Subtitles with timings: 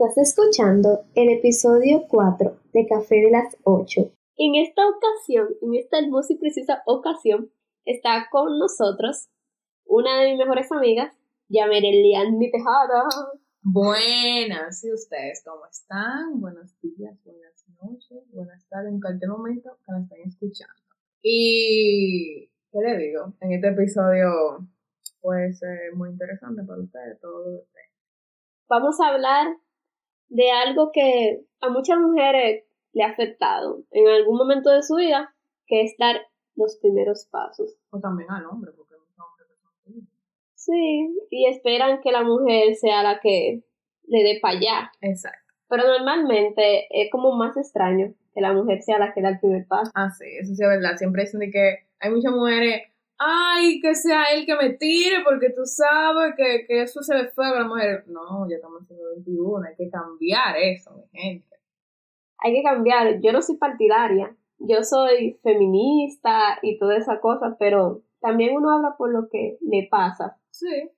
[0.00, 4.00] Estás escuchando el episodio 4 de Café de las 8.
[4.36, 7.50] En esta ocasión, en esta hermosa y precisa ocasión,
[7.84, 9.28] está con nosotros
[9.86, 11.12] una de mis mejores amigas,
[11.48, 13.08] Yamerelian Tejada.
[13.60, 16.40] Buenas, ¿y ustedes cómo están?
[16.40, 20.80] Buenos días, buenas noches, buenas tardes, en cualquier momento que nos estén escuchando.
[21.22, 23.34] Y, ¿qué le digo?
[23.40, 24.30] En este episodio
[25.20, 27.64] puede ser muy interesante para ustedes, todo
[28.68, 29.56] Vamos a hablar
[30.28, 35.34] de algo que a muchas mujeres le ha afectado en algún momento de su vida,
[35.66, 36.20] que es dar
[36.56, 37.76] los primeros pasos.
[37.90, 40.08] O también al hombre, porque muchos hombres son
[40.54, 43.62] Sí, y esperan que la mujer sea la que
[44.06, 44.92] le dé para allá.
[45.00, 45.54] Exacto.
[45.68, 49.66] Pero normalmente es como más extraño que la mujer sea la que da el primer
[49.66, 49.90] paso.
[49.94, 50.96] Ah, sí, eso sí es verdad.
[50.96, 52.82] Siempre dicen de que hay muchas mujeres,
[53.18, 57.28] ay, que sea él que me tire, porque tú sabes que, que eso se ve
[57.28, 58.04] feo a la mujer.
[58.08, 61.56] No, ya estamos en el 21, hay que cambiar eso, mi gente.
[62.38, 63.20] Hay que cambiar.
[63.20, 64.34] Yo no soy partidaria.
[64.60, 69.88] Yo soy feminista y toda esa cosa, pero también uno habla por lo que le
[69.90, 70.36] pasa.
[70.50, 70.90] Sí.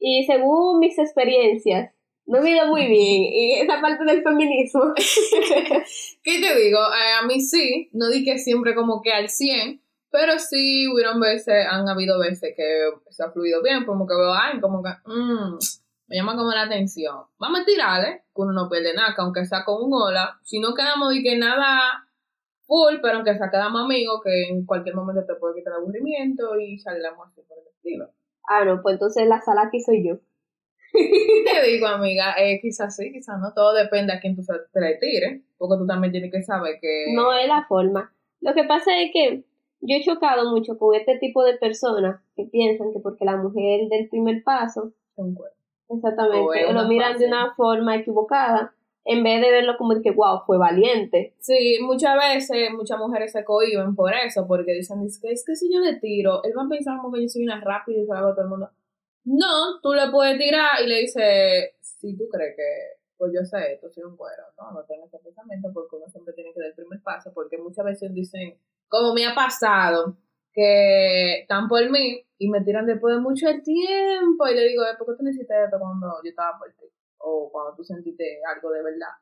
[0.00, 1.92] Y según mis experiencias,
[2.26, 2.92] no me ido muy bien.
[3.32, 4.94] Y esa parte del feminismo.
[6.22, 6.78] ¿Qué te digo?
[6.78, 9.81] Eh, a mí sí, no di que siempre como que al 100,
[10.12, 14.32] pero sí hubieron veces, han habido veces que se ha fluido bien, como que veo,
[14.32, 15.56] ay, como que, mmm,
[16.06, 17.24] me llama como la atención.
[17.38, 20.60] Vamos a tirarle, que uno no pierde nada, que aunque sea con un hola, si
[20.60, 22.04] no quedamos y que nada
[22.66, 26.60] full, pero aunque sea quedamos amigos, que en cualquier momento te puede quitar el aburrimiento
[26.60, 28.10] y salgamos así por el estilo.
[28.46, 30.18] Ah, no, pues entonces la sala aquí soy yo.
[30.92, 34.96] Te digo, amiga, eh, quizás sí, quizás no, todo depende a quién tú te le
[34.96, 37.06] tires, porque tú también tienes que saber que...
[37.14, 38.14] No es la forma.
[38.42, 39.44] Lo que pasa es que
[39.82, 43.88] yo he chocado mucho con este tipo de personas que piensan que porque la mujer
[43.88, 44.92] del primer paso,
[45.88, 50.42] exactamente, lo miran de una forma equivocada, en vez de verlo como de que, wow,
[50.46, 51.34] fue valiente.
[51.40, 55.56] Sí, muchas veces muchas mujeres se cohiben por eso, porque dicen, es que, es que
[55.56, 58.06] si yo le tiro, él va a pensar como que yo soy una rápida y
[58.06, 58.70] se la hago a todo el mundo.
[59.24, 63.74] No, tú le puedes tirar y le dices, si tú crees que, pues yo sé
[63.74, 66.68] esto, soy un cuero, no, no tengo ese pensamiento porque uno siempre tiene que dar
[66.68, 68.56] el primer paso, porque muchas veces dicen,
[68.92, 70.18] como me ha pasado,
[70.52, 74.82] que están por mí y me tiran después de mucho el tiempo y le digo,
[74.84, 76.84] "Eh, ¿por qué tú necesitas esto cuando yo estaba por ti?
[77.18, 79.14] O cuando tú sentiste algo de verdad.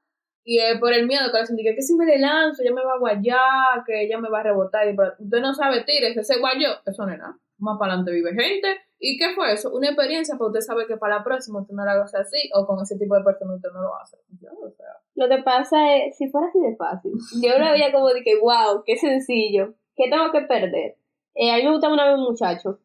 [0.43, 2.83] Y es por el miedo que le sentí que, si me le lanzo, ella me
[2.85, 4.89] va a guayar, que ella me va a rebotar.
[4.89, 7.39] Y usted no sabe, tires, ese guayo, eso no es nada.
[7.59, 8.81] Más para adelante vive gente.
[8.99, 9.71] ¿Y qué fue eso?
[9.73, 12.67] Una experiencia para usted saber que para la próxima usted no la hace así, o
[12.67, 14.17] con ese tipo de personas usted no lo hace.
[14.41, 14.69] Ya, o
[15.21, 18.41] Lo que pasa es, si fuera así de fácil, yo lo veía como de que,
[18.41, 20.97] wow, qué sencillo, ¿qué tengo que perder?
[21.35, 22.79] Eh, a mí me gustaba una vez un muchacho,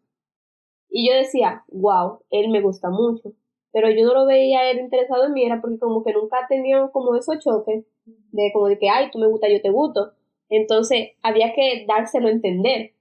[0.90, 3.32] y yo decía, wow, él me gusta mucho,
[3.72, 6.92] pero yo no lo veía él interesado en mí, era porque como que nunca teníamos
[6.92, 10.12] como esos choques, de como de que, ay, tú me gustas, yo te gusto,
[10.50, 12.96] entonces había que dárselo a entender,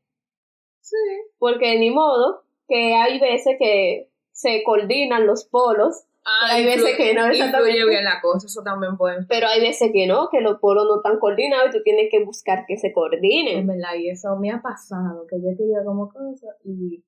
[0.81, 0.97] sí.
[1.41, 7.12] porque ni modo, que hay veces que se coordinan los polos, Ah, hay veces que
[7.12, 7.89] no, influye exactamente.
[7.89, 10.97] bien la cosa, eso también puede Pero hay veces que no, que los polos no
[10.97, 13.67] están coordinados y tú tienes que buscar que se En coordinen.
[13.67, 17.05] verdad, y eso me ha pasado, que yo quería como cosas y,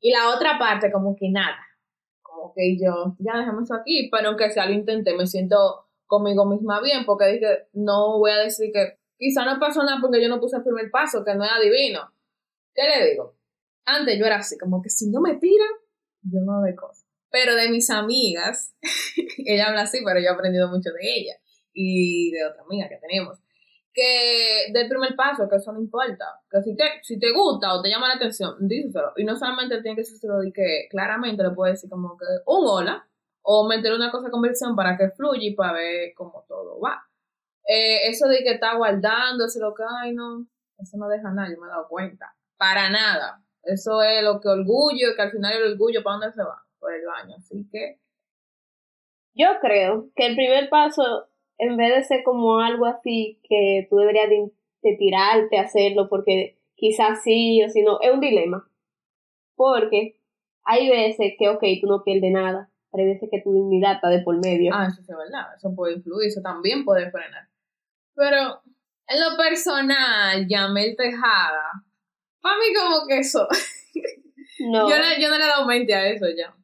[0.00, 1.56] y la otra parte como que nada,
[2.20, 6.44] como que yo, ya dejemos eso aquí, pero aunque sea lo intenté, me siento conmigo
[6.44, 10.28] misma bien, porque dije, no voy a decir que quizá no pasó nada porque yo
[10.28, 12.12] no puse el primer paso, que no es adivino.
[12.74, 13.36] ¿Qué le digo?
[13.86, 15.68] Antes yo era así, como que si no me tiran,
[16.22, 17.09] yo no doy cosas.
[17.30, 18.74] Pero de mis amigas,
[19.38, 21.34] ella habla así, pero yo he aprendido mucho de ella
[21.72, 23.38] y de otra amiga que tenemos
[23.92, 26.24] que del primer paso, que eso no importa.
[26.50, 29.12] Que si te, si te gusta o te llama la atención, díselo.
[29.16, 32.66] Y no solamente tiene que ser de que claramente le puedes decir como que un
[32.66, 33.06] hola,
[33.42, 37.02] o meter una cosa de conversión para que fluya y para ver cómo todo va.
[37.66, 40.46] Eh, eso de que está guardando, eso lo que hay, no,
[40.78, 42.34] eso no deja nada, yo me he dado cuenta.
[42.56, 43.42] Para nada.
[43.62, 46.62] Eso es lo que orgullo, que al final el orgullo, ¿para dónde se va?
[46.80, 47.36] Por el baño.
[47.38, 47.98] Así que,
[49.34, 51.28] Yo creo que el primer paso,
[51.58, 54.50] en vez de ser como algo así que tú deberías de,
[54.82, 58.68] de tirarte a hacerlo porque quizás sí o si no, es un dilema.
[59.54, 60.18] Porque
[60.64, 64.08] hay veces que, ok, tú no pierdes nada, pero hay veces que tu dignidad está
[64.08, 64.72] de por medio.
[64.74, 67.48] Ah, eso es verdad, eso puede influir, eso también puede frenar.
[68.14, 68.62] Pero
[69.06, 71.84] en lo personal, Yamel Tejada,
[72.40, 73.46] para mí como que eso,
[74.60, 76.54] no, yo, no, yo no le he dado mente a eso ya.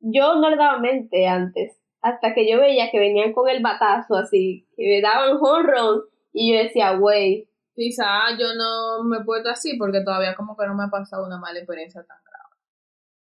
[0.00, 4.16] Yo no le daba mente antes, hasta que yo veía que venían con el batazo
[4.16, 6.02] así, que me daban honrón,
[6.32, 10.66] y yo decía, güey, Quizá yo no me he puesto así porque todavía como que
[10.66, 12.56] no me ha pasado una mala experiencia tan grave.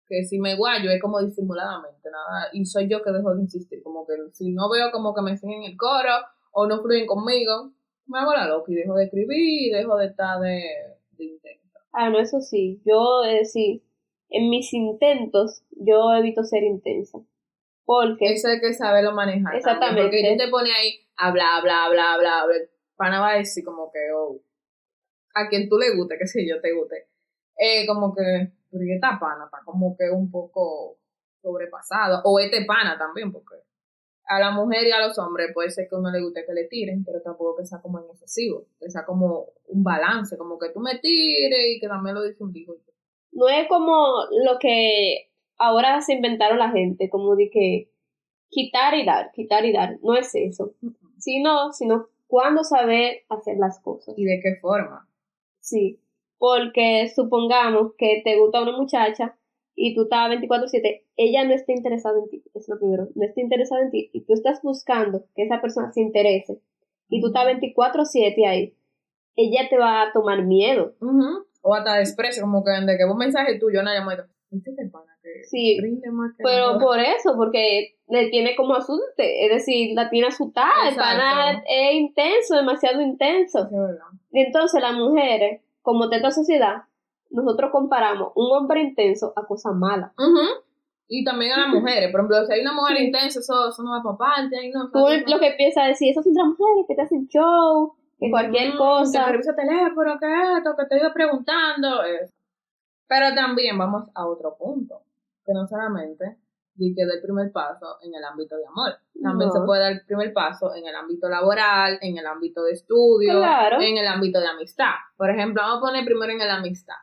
[0.06, 3.82] que si me guayo es como disimuladamente, nada, y soy yo que dejo de insistir,
[3.82, 6.14] como que si no veo como que me enseñen el coro
[6.52, 7.72] o no fluyen conmigo,
[8.06, 10.62] me hago la loca y dejo de escribir y dejo de estar de,
[11.18, 11.80] de intento.
[11.92, 12.80] Ah, no, eso sí.
[12.84, 13.82] Yo, es decir,
[14.36, 17.18] en mis intentos, yo evito ser intensa.
[17.84, 19.42] Porque, Eso hay que saberlo manejar.
[19.42, 20.02] también, Exactamente.
[20.02, 22.56] porque tú te pones ahí a bla, bla, bla, bla, bla.
[22.96, 24.40] Pana va a decir como que, oh,
[25.34, 27.08] a quien tú le guste, que sé yo, te guste.
[27.56, 29.44] Eh, como que, ¿y esta pana?
[29.44, 30.98] Está como que un poco
[31.42, 32.22] sobrepasado.
[32.24, 33.56] O este pana también, porque
[34.26, 36.64] a la mujer y a los hombres puede ser que uno le guste que le
[36.64, 38.66] tiren, pero tampoco que sea como en excesivo.
[38.80, 42.42] Que sea como un balance, como que tú me tires y que también lo dice
[42.42, 42.76] un digo.
[43.34, 43.94] No es como
[44.44, 47.90] lo que ahora se inventaron la gente, como de que
[48.50, 49.98] quitar y dar, quitar y dar.
[50.02, 50.74] No es eso.
[51.18, 54.14] Sino, sino cuándo saber hacer las cosas.
[54.16, 55.08] ¿Y de qué forma?
[55.60, 56.00] Sí,
[56.38, 59.36] porque supongamos que te gusta una muchacha
[59.74, 63.40] y tú estás 24/7, ella no está interesada en ti, es lo primero, no está
[63.40, 66.60] interesada en ti y tú estás buscando que esa persona se interese
[67.08, 68.74] y tú estás 24/7 ahí,
[69.36, 70.94] ella te va a tomar miedo.
[71.66, 74.26] O hasta desprecio, como que de que un mensaje tuyo, una llamada.
[74.50, 78.74] ¿Viste este pana que Sí, rinde más que Pero por eso, porque le tiene como
[78.74, 83.66] asuste, es decir, la tiene asustada, el pana es intenso, demasiado intenso.
[84.30, 86.82] Sí, entonces las mujeres, como de esta sociedad,
[87.30, 90.12] nosotros comparamos un hombre intenso a cosas malas.
[91.08, 93.90] Y también a las mujeres, por ejemplo, si hay una mujer intensa, eso, eso no
[93.92, 94.90] va para parte, no.
[94.90, 98.30] Tú no- lo que piensas decir, esas son otras mujeres que te hacen show, que
[98.30, 99.18] cualquier cosa.
[99.18, 100.26] Que te revisa teléfono, que
[100.58, 102.02] esto, que te iba preguntando.
[102.04, 102.32] eso.
[103.06, 105.02] Pero también vamos a otro punto,
[105.44, 106.38] que no solamente
[106.76, 108.98] di que del primer paso en el ámbito de amor.
[109.22, 109.54] También No.
[109.54, 113.34] se puede dar el primer paso en el ámbito laboral, en el ámbito de estudio,
[113.38, 113.80] Claro.
[113.80, 114.94] en el ámbito de amistad.
[115.16, 116.96] Por ejemplo, vamos a poner primero en el amistad.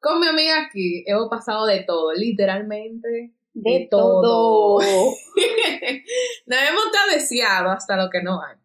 [0.00, 4.78] Con mi amiga aquí hemos pasado de todo, literalmente De todo.
[6.46, 8.56] Nos hemos deseado hasta lo que no hay.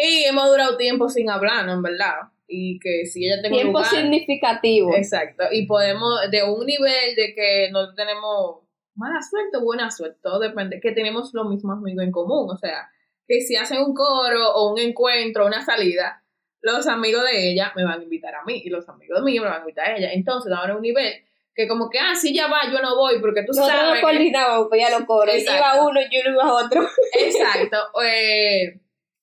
[0.00, 2.14] Y hemos durado tiempo sin hablarnos, en verdad.
[2.46, 3.90] Y que si ella un Tiempo lugar...
[3.90, 4.94] significativo.
[4.94, 5.44] Exacto.
[5.50, 8.60] Y podemos, de un nivel de que no tenemos
[8.94, 12.48] mala suerte o buena suerte, todo depende, que tenemos los mismos amigos en común.
[12.48, 12.88] O sea,
[13.26, 16.22] que si hacen un coro o un encuentro, una salida,
[16.60, 19.50] los amigos de ella me van a invitar a mí y los amigos míos me
[19.50, 20.12] van a invitar a ella.
[20.12, 21.12] Entonces, ahora un nivel
[21.56, 23.86] que como que, ah, si ya va, yo no voy, porque tú Nosotros sabes...
[23.88, 25.32] nos que- coordinábamos, pues ya lo coro.
[25.32, 25.58] Exacto.
[25.76, 26.88] Iba uno y uno iba otro.
[27.18, 27.76] Exacto.
[28.04, 28.78] eh,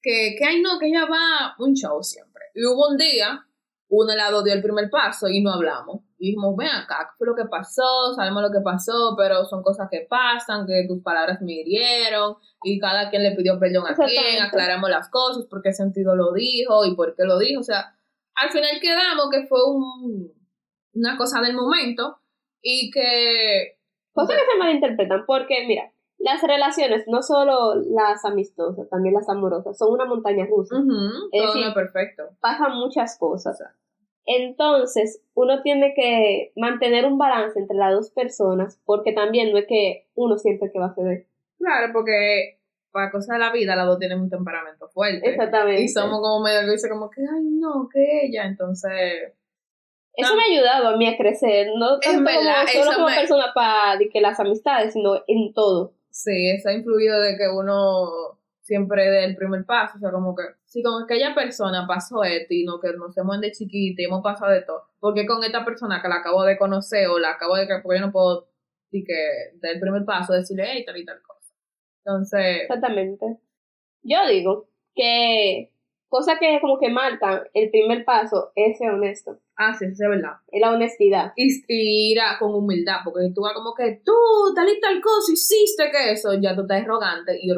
[0.06, 2.44] que, que, ay, no, que ella va un show siempre.
[2.54, 3.44] Y hubo un día,
[3.90, 6.02] uno de las dos dio el primer paso y no hablamos.
[6.20, 8.14] Y dijimos, ven acá, ¿qué fue lo que pasó?
[8.16, 12.80] Sabemos lo que pasó, pero son cosas que pasan, que tus palabras me hirieron, y
[12.80, 16.86] cada quien le pidió perdón a quien, aclaramos las cosas, por qué sentido lo dijo
[16.86, 17.62] y por qué lo dijo.
[17.62, 17.98] O sea,
[18.36, 20.32] al final quedamos que fue un,
[20.94, 22.20] una cosa del momento
[22.62, 23.80] y que...
[24.14, 25.92] Cosas que se malinterpretan, porque mira,
[26.26, 30.76] las relaciones, no solo las amistosas, también las amorosas, son una montaña rusa.
[30.76, 32.24] Ujú, Es todo decir, perfecto.
[32.42, 33.62] Pasan muchas cosas.
[34.26, 39.68] Entonces, uno tiene que mantener un balance entre las dos personas, porque también no es
[39.68, 41.28] que uno siempre que va a ceder.
[41.60, 42.60] Claro, porque
[42.92, 45.30] para cosas de la vida, las dos tienen un temperamento fuerte.
[45.30, 45.84] Exactamente.
[45.84, 48.46] Y somos como medio egoístas, como que, ay, no, que ella.
[48.46, 49.34] Entonces,
[50.16, 53.16] Eso me ha ayudado a mí a crecer, no tanto verdad, como, solo como me-
[53.16, 55.92] persona para que las amistades, sino en todo.
[56.16, 59.98] Sí, eso ha influido de que uno siempre dé el primer paso.
[59.98, 63.42] O sea, como que, si con aquella persona pasó esto y no, que nos hemos
[63.42, 66.58] de chiquita y hemos pasado de todo, porque con esta persona que la acabo de
[66.58, 68.48] conocer o la acabo de, porque yo no puedo,
[68.92, 69.14] y que
[69.56, 71.54] dar el primer paso, decirle, hey, tal y tal cosa.
[72.06, 73.38] Entonces, Exactamente.
[74.04, 75.74] Yo digo que
[76.18, 80.10] cosas que como que marcan el primer paso es ser honesto, ah, sí, eso es
[80.10, 80.34] verdad.
[80.52, 81.34] es la honestidad.
[81.36, 84.14] y, y ir a- con humildad, porque tú vas como que tú,
[84.56, 87.50] tal y tal cosa, hiciste que eso, ya tú estás arrogante y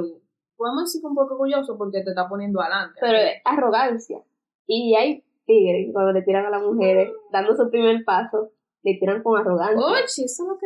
[0.55, 2.97] podemos decir un poco orgulloso porque te está poniendo adelante.
[2.99, 4.17] Pero es arrogancia.
[4.65, 8.51] Y hay tigres cuando le tiran a las mujeres, dando su primer paso,
[8.83, 9.85] le tiran con arrogancia.
[9.85, 10.65] Oye, eso es lo que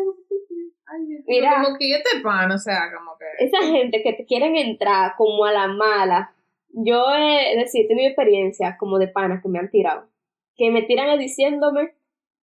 [0.93, 1.61] Ay, Dios Mira.
[1.63, 3.45] como que este pan, o sea, como que.
[3.45, 6.33] Esa gente que te quieren entrar como a la mala,
[6.73, 10.09] yo he, es decir, he tenido experiencias como de panas que me han tirado,
[10.55, 11.93] que me tiran diciéndome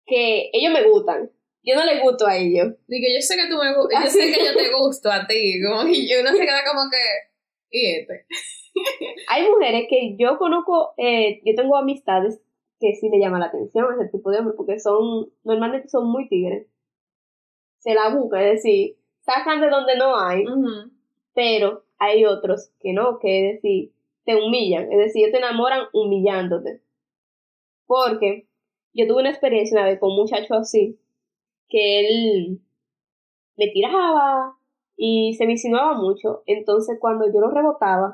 [0.05, 1.31] que ellos me gustan.
[1.65, 2.73] Yo no les gusto a ellos.
[2.87, 5.61] Digo, yo sé que tú me gustas, yo sé que yo te gusto a ti,
[5.61, 6.97] como, y uno se queda como que.
[7.71, 8.25] ¿Y este?
[9.29, 12.41] Hay mujeres que yo conozco, eh, yo tengo amistades
[12.79, 16.27] que sí me llama la atención ese tipo de hombres, porque son, normalmente son muy
[16.27, 16.67] tigres.
[17.79, 20.43] Se la buscan, es decir, sacan de donde no hay,
[21.33, 23.92] pero hay otros que no, que es decir,
[24.25, 26.81] te humillan, es decir, ellos te enamoran humillándote.
[27.85, 28.47] Porque
[28.93, 30.99] yo tuve una experiencia una vez con un muchacho así,
[31.69, 32.61] que él
[33.57, 34.57] me tiraba
[34.95, 36.43] y se me insinuaba mucho.
[36.45, 38.13] Entonces, cuando yo lo rebotaba,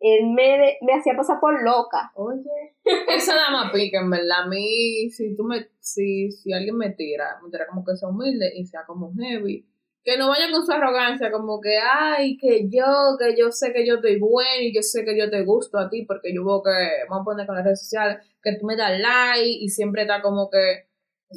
[0.00, 2.12] él me, de- me hacía pasar por loca.
[2.14, 2.76] Oye,
[3.08, 4.44] eso nada más pica, en verdad.
[4.44, 8.08] A mí, si tú me, si, si alguien me tira, me tira como que sea
[8.08, 9.66] humilde y sea como heavy.
[10.04, 13.86] Que no vaya con su arrogancia, como que, ay, que yo, que yo sé que
[13.86, 16.62] yo estoy bueno y yo sé que yo te gusto a ti, porque yo veo
[16.62, 16.70] que,
[17.10, 20.22] vamos a poner con las redes sociales, que tú me das like y siempre está
[20.22, 20.86] como que.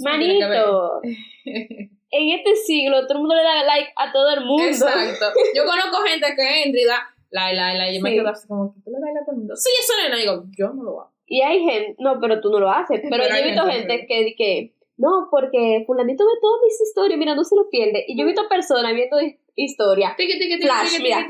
[0.04, 1.02] Manito,
[2.12, 4.64] en este siglo todo el mundo le da like a todo el mundo.
[4.64, 5.26] Exacto.
[5.56, 8.74] Yo conozco gente que entra y da like, like, like, y me quedo así como,
[8.74, 9.56] que tú le das like a todo el mundo.
[9.56, 11.12] Sí, eso no, digo, yo no lo hago.
[11.26, 13.00] Y hay gente, no, pero tú no lo haces.
[13.02, 16.80] Pero, Pero yo he visto gente gente que, que, no, porque fulanito ve todas mis
[16.80, 18.06] historias, mira, no se lo pierde.
[18.08, 20.16] Y yo he visto personas viendo hi- historias.
[20.16, 21.26] Tiki, tiki, tiki, Flash, mira.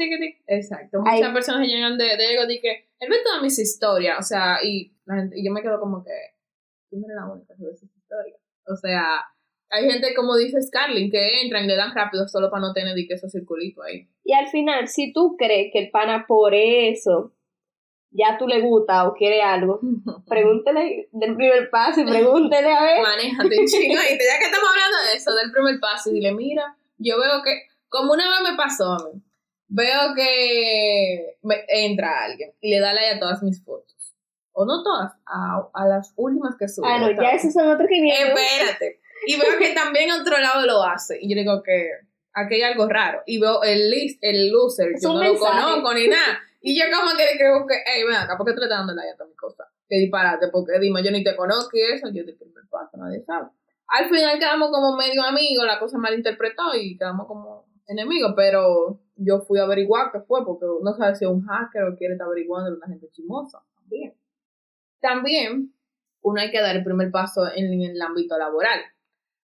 [0.47, 0.99] Exacto.
[1.05, 1.19] Ahí.
[1.19, 4.91] Muchas personas llegan de, de ego que él ve todas mis historias, o sea, y,
[5.05, 6.11] la gente, y yo me quedo como que
[6.89, 8.39] tú no eres la única que ve esas historias.
[8.67, 9.25] O sea,
[9.69, 12.93] hay gente como dice Scarlett que entran y le dan rápido solo para no tener
[12.93, 14.07] que esos circulitos ahí.
[14.25, 17.33] Y al final, si tú crees que el pana por eso
[18.11, 19.79] ya tú le gusta o quiere algo,
[20.27, 23.01] pregúntele del primer paso y pregúntele a ver.
[23.01, 23.93] Manéjate, chino.
[24.01, 27.41] Y ya que estamos hablando de eso, del primer paso, y dile, mira, yo veo
[27.43, 29.21] que, como una vez me pasó a mí,
[29.67, 33.87] veo que me- entra alguien y le da like a todas mis fotos.
[34.53, 36.85] O no todas, a, a las últimas que subí.
[36.89, 38.27] Ah, no, ya esos son otros 500.
[38.37, 38.99] Espérate.
[39.25, 41.17] Y veo que también otro lado lo hace.
[41.21, 41.87] Y yo digo que
[42.33, 43.21] aquí hay algo raro.
[43.25, 45.55] Y veo el list, el loser, Es yo no mensaje.
[45.61, 46.39] lo conozco ni nada.
[46.61, 48.79] Y yo como que le creo que, hey, ven acá, ¿por qué tú le estás
[48.79, 49.67] dando like a mis cosas?
[49.89, 53.21] Que disparate, porque dime, yo ni te conozco y eso, yo de primer paso, nadie
[53.23, 53.49] sabe.
[53.87, 59.41] Al final quedamos como medio amigos, la cosa malinterpretó y quedamos como enemigos, pero yo
[59.41, 62.27] fui a averiguar qué fue, porque no sabe si es un hacker o quiere estar
[62.27, 64.13] averiguando una gente chismosa también.
[65.01, 65.73] También,
[66.21, 68.79] uno hay que dar el primer paso en, en el ámbito laboral.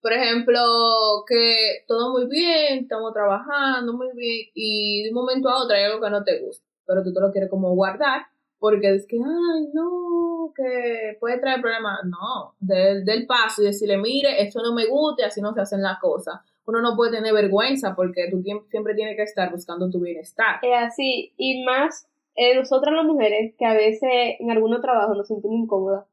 [0.01, 5.63] Por ejemplo, que todo muy bien, estamos trabajando muy bien y de un momento a
[5.63, 8.23] otro hay algo que no te gusta, pero tú te lo quieres como guardar
[8.63, 11.99] porque es que, ay, no, que puede traer problemas.
[12.05, 15.63] No, del, del paso y decirle, mire, esto no me gusta y así no se
[15.63, 16.37] hacen las cosas.
[16.65, 20.61] Uno no puede tener vergüenza porque tú siempre tienes que estar buscando tu bienestar.
[20.63, 25.27] Es así, y más eh, nosotras las mujeres, que a veces en algunos trabajos nos
[25.27, 26.07] sentimos incómodas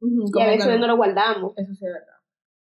[0.00, 0.86] y a veces no no.
[0.86, 1.58] lo guardamos.
[1.58, 2.15] Eso sí es verdad.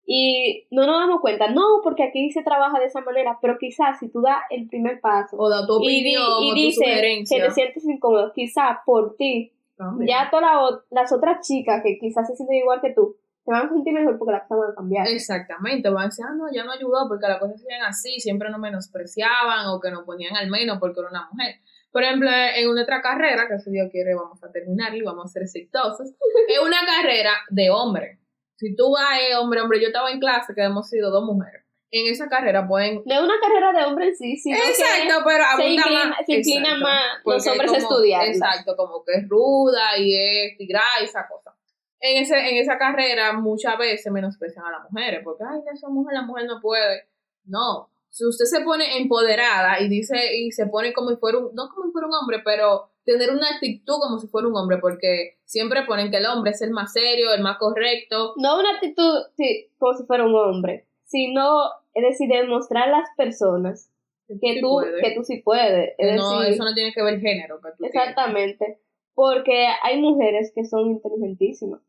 [0.06, 3.98] Y no nos damos cuenta, no, porque aquí se trabaja de esa manera, pero quizás
[4.00, 6.84] si tú das el primer paso O da tu y, di- y dices
[7.28, 10.08] que te sientes incómodo, quizás por ti, También.
[10.08, 13.66] ya todas la las otras chicas que quizás se sienten igual que tú, se van
[13.66, 15.06] a sentir mejor porque las cosas van a cambiar.
[15.08, 18.50] Exactamente, van a decir, ah, no, ya no ayudó porque las cosas sean así, siempre
[18.50, 21.56] nos menospreciaban o que nos ponían al menos porque era una mujer.
[21.92, 25.28] Por ejemplo, en nuestra carrera, que si Dios quiere vamos a terminar y vamos a
[25.28, 26.08] ser exitosos,
[26.48, 28.18] es una carrera de hombre.
[28.60, 31.64] Si tú vas, eh, hombre, hombre, yo estaba en clase que hemos sido dos mujeres.
[31.90, 33.02] En esa carrera pueden...
[33.06, 36.18] Es una carrera de hombre en sí, sino Exacto, pero se inclina, más.
[36.26, 36.84] se inclina Exacto.
[36.84, 38.26] más los hombres estudiar.
[38.26, 41.56] Exacto, como que es ruda y es tigrada y esa cosa.
[42.00, 46.14] En, ese, en esa carrera muchas veces menosprecian a las mujeres, porque, ay, esa mujer,
[46.14, 47.08] la mujer no puede.
[47.44, 51.54] No, si usted se pone empoderada y dice, y se pone como si fuera un,
[51.54, 54.78] no como si fuera un hombre, pero tener una actitud como si fuera un hombre,
[54.78, 58.34] porque siempre ponen que el hombre es el más serio, el más correcto.
[58.36, 61.62] No una actitud sí, como si fuera un hombre, sino,
[61.94, 63.90] es decir, demostrar a las personas
[64.28, 65.00] que, sí tú, puede.
[65.00, 65.94] que tú sí puedes.
[65.98, 68.78] Es no, decir, eso no tiene que ver el género que tú tienes, exactamente.
[69.14, 71.80] Porque hay mujeres que son inteligentísimas.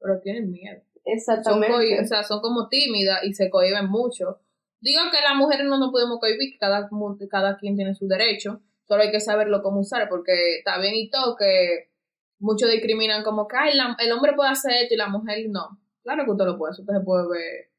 [0.00, 0.80] pero tienen miedo.
[0.94, 1.72] son, Exactamente.
[1.74, 4.38] cohi- o sea, son como tímidas y se cohiben mucho.
[4.80, 6.88] Digo que las mujeres no nos podemos cohibir, cada,
[7.30, 11.10] cada quien tiene su derecho, solo hay que saberlo cómo usar, porque está bien y
[11.10, 11.90] todo que
[12.38, 15.80] muchos discriminan como que "Ay, la- el hombre puede hacer esto y la mujer no.
[16.04, 17.70] Claro que usted lo puede hacer, usted se puede ver.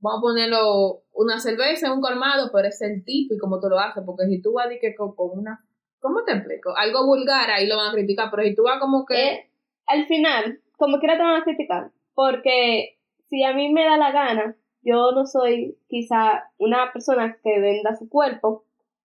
[0.00, 3.78] Vamos a ponerlo una cerveza un colmado, pero es el tipo y cómo tú lo
[3.78, 5.62] haces, porque si tú vas de que con, con una...
[6.00, 6.74] ¿Cómo te explico?
[6.76, 9.14] Algo vulgar, ahí lo van a criticar, pero si tú vas como que...
[9.32, 9.50] Eh,
[9.86, 11.90] al final, como quiera te van a criticar.
[12.14, 12.98] Porque
[13.28, 17.96] si a mí me da la gana, yo no soy quizá una persona que venda
[17.96, 18.64] su cuerpo,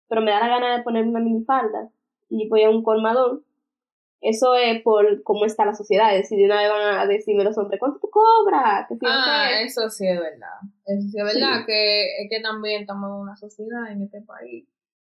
[0.08, 1.90] pero me da la gana de ponerme una minifalda
[2.30, 3.44] y voy a un colmadón.
[4.22, 6.14] Eso es por cómo está la sociedad.
[6.14, 8.86] Decir, de una vez van a decirme los hombres, ¿cuánto tú cobras?
[8.90, 10.60] Que si Ah, eso sí es verdad.
[10.86, 14.68] Eso sí es verdad que es que también estamos en una sociedad en este país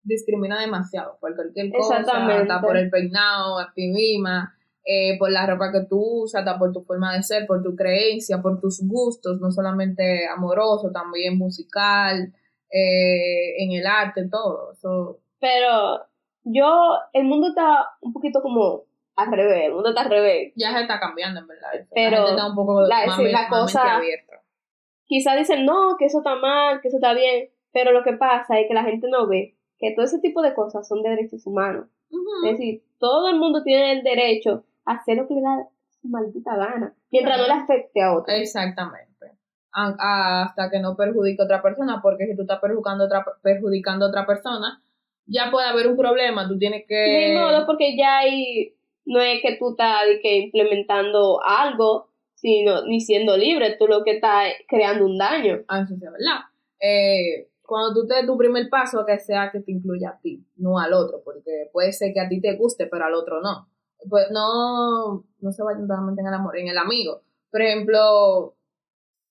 [0.04, 4.54] discrimina demasiado por cualquier cosa, hasta por el peinado, a ti misma,
[4.84, 8.42] eh, por la ropa que tú usas, por tu forma de ser, por tu creencia,
[8.42, 12.32] por tus gustos, no solamente amoroso, también musical,
[12.70, 14.72] eh, en el arte, todo.
[14.72, 16.04] Eso, Pero
[16.44, 18.82] yo, el mundo está un poquito como
[19.16, 20.52] al revés, el mundo está al revés.
[20.56, 21.70] ya se está cambiando, en verdad.
[21.94, 24.42] Pero la gente está un poco la- más, sí, la más mente cosa- abierta.
[25.06, 28.58] quizás dicen, no, que eso está mal, que eso está bien, pero lo que pasa
[28.58, 31.46] es que la gente no ve que todo ese tipo de cosas son de derechos
[31.46, 31.86] humanos.
[32.44, 35.68] Es decir, todo el mundo tiene el derecho hacer lo que le da
[36.00, 38.36] su maldita gana, mientras no le afecte a otros.
[38.36, 39.08] Exactamente.
[39.72, 43.24] A- hasta que no perjudique a otra persona, porque si tú estás perjudicando a otra,
[43.42, 44.82] perjudicando a otra persona,
[45.26, 46.46] ya puede haber un problema.
[46.46, 47.28] Tú tienes que.
[47.28, 48.74] Ni modo, porque ya ahí
[49.06, 54.04] no es que tú estás de que implementando algo, sino ni siendo libre, tú lo
[54.04, 55.62] que estás es creando un daño.
[55.68, 56.40] Ah, eso sí es verdad.
[56.78, 60.44] Eh, cuando tú te des tu primer paso, que sea que te incluya a ti,
[60.56, 63.68] no al otro, porque puede ser que a ti te guste, pero al otro no.
[64.08, 67.22] Pues no, no se vayan totalmente en el amor, en el amigo.
[67.50, 68.56] Por ejemplo,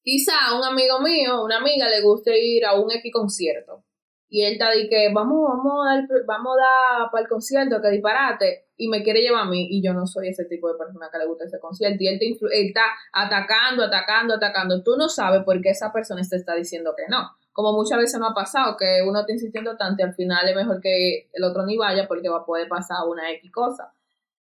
[0.01, 3.83] quizá un amigo mío, una amiga, le guste ir a un X concierto.
[4.29, 7.79] Y él está de que vamos, vamos a dar, vamos a dar para el concierto,
[7.81, 10.77] que disparate, y me quiere llevar a mí, y yo no soy ese tipo de
[10.77, 12.35] persona que le gusta ese concierto, y él, te
[12.67, 14.81] está atacando, atacando, atacando.
[14.81, 17.29] Tú no sabes por qué esa persona te está diciendo que no.
[17.51, 20.55] Como muchas veces me ha pasado, que uno está insistiendo tanto y al final es
[20.55, 23.93] mejor que el otro ni vaya porque va a poder pasar una X cosa.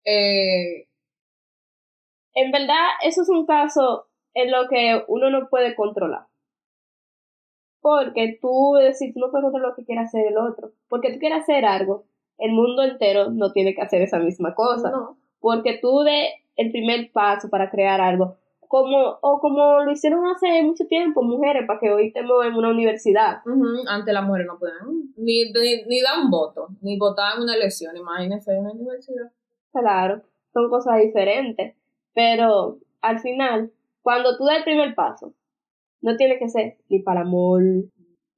[0.05, 0.87] Eh,
[2.35, 6.27] En verdad, eso es un caso en lo que uno no puede controlar.
[7.81, 11.19] Porque tú, si tú no puedes controlar lo que quiere hacer el otro, porque tú
[11.19, 12.05] quieres hacer algo,
[12.39, 14.91] el mundo entero no tiene que hacer esa misma cosa.
[14.91, 15.19] no.
[15.39, 20.63] Porque tú de el primer paso para crear algo, como, o como lo hicieron hace
[20.63, 23.43] mucho tiempo mujeres, para que hoy estemos en una universidad.
[23.45, 27.43] Ujú, Antes las mujeres no pueden ni, ni, ni dar un voto, ni votar en
[27.43, 29.31] una elección, imagínense en una universidad.
[29.81, 31.75] Claro, son cosas diferentes.
[32.15, 35.33] Pero al final, cuando tú das el primer paso,
[36.01, 37.63] no tiene que ser ni para el amor,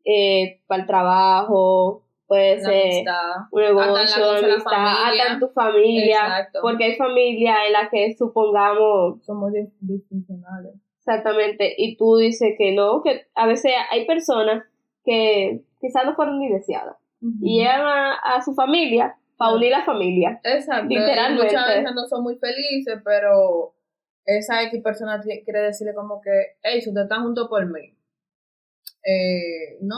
[0.05, 3.05] eh, para el trabajo, puede La ser
[3.53, 5.23] un la negocio, la familia.
[5.23, 6.17] hasta en tu familia.
[6.23, 6.59] Exacto.
[6.63, 10.75] Porque hay familias en las que supongamos dis- disfuncionales.
[10.99, 14.65] exactamente, y tú dices que no, que a veces hay personas
[15.05, 16.97] que quizás no fueron ni deseadas
[17.43, 20.41] y llegan a, a su familia para unir la familia.
[20.45, 20.87] Exacto.
[20.91, 21.45] y Literalmente.
[21.45, 23.75] Muchas veces no son muy felices, pero
[24.25, 27.97] esa X persona quiere decirle como que, hey, si ustedes están juntos por mí,
[29.05, 29.97] eh, no,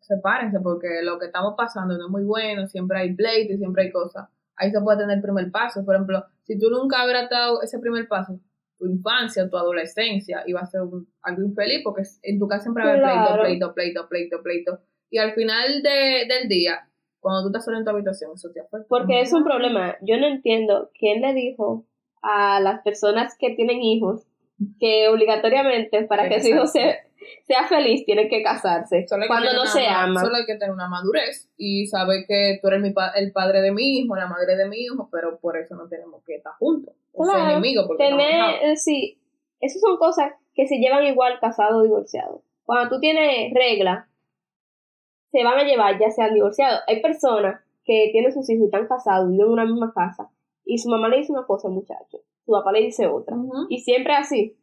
[0.00, 3.84] sepárense porque lo que estamos pasando no es muy bueno, siempre hay pleito y siempre
[3.84, 4.28] hay cosas.
[4.56, 5.84] Ahí se puede tener el primer paso.
[5.84, 8.38] Por ejemplo, si tú nunca hubieras dado ese primer paso,
[8.78, 12.84] tu infancia, tu adolescencia, iba a ser un- algo infeliz porque en tu casa siempre
[12.84, 13.02] va a haber
[13.40, 14.80] pleito, pleito, pleito, pleito, pleito.
[15.10, 16.87] Y al final de- del día,
[17.20, 18.86] cuando tú estás solo en tu habitación, eso te afecta.
[18.88, 19.96] Porque es un problema.
[20.02, 21.84] Yo no entiendo quién le dijo
[22.22, 24.26] a las personas que tienen hijos
[24.80, 26.96] que obligatoriamente para Que que su hijo sea,
[27.68, 30.24] feliz tienen que casarse Solo hay que cuando no una se ma- aman.
[30.24, 33.60] Solo hay que tener una madurez y saber que tú eres mi pa- el padre
[33.60, 36.54] de mi hijo, la madre de mi hijo, pero por eso no tenemos que estar
[36.58, 36.94] juntos.
[37.12, 38.60] O ser Claro, enemigos porque Tener, enojados.
[38.62, 39.18] eh, sí,
[39.60, 42.42] esas son cosas que se llevan igual casado o divorciado.
[42.64, 44.06] Cuando tú tienes reglas,
[45.32, 46.80] se van a llevar ya sean divorciados.
[46.86, 50.30] Hay personas que tienen sus hijos y están casados, viven en una misma casa,
[50.64, 53.36] y su mamá le dice una cosa al muchacho, su papá le dice otra.
[53.68, 54.56] Y siempre así.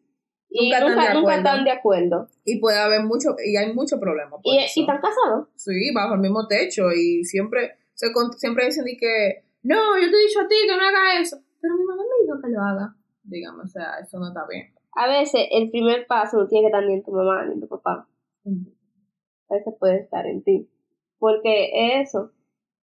[0.50, 1.38] Y Nunca nunca, están de nunca acuerdo.
[1.50, 2.28] están de acuerdo.
[2.46, 4.30] Y puede haber mucho, y hay mucho problema.
[4.32, 4.74] por Y, eso.
[4.80, 5.48] y están casados.
[5.56, 10.28] Sí, bajo el mismo techo y siempre, se, siempre dicen que, no, yo te he
[10.28, 12.96] dicho a ti que no haga eso, pero mi mamá me dijo que lo haga.
[13.24, 14.72] Dígame, o sea, eso no está bien.
[14.94, 17.60] A veces el primer paso no tiene que estar ni en tu mamá ni en
[17.62, 18.08] tu papá.
[19.50, 20.70] Veces puede estar en ti.
[21.20, 22.32] Porque eso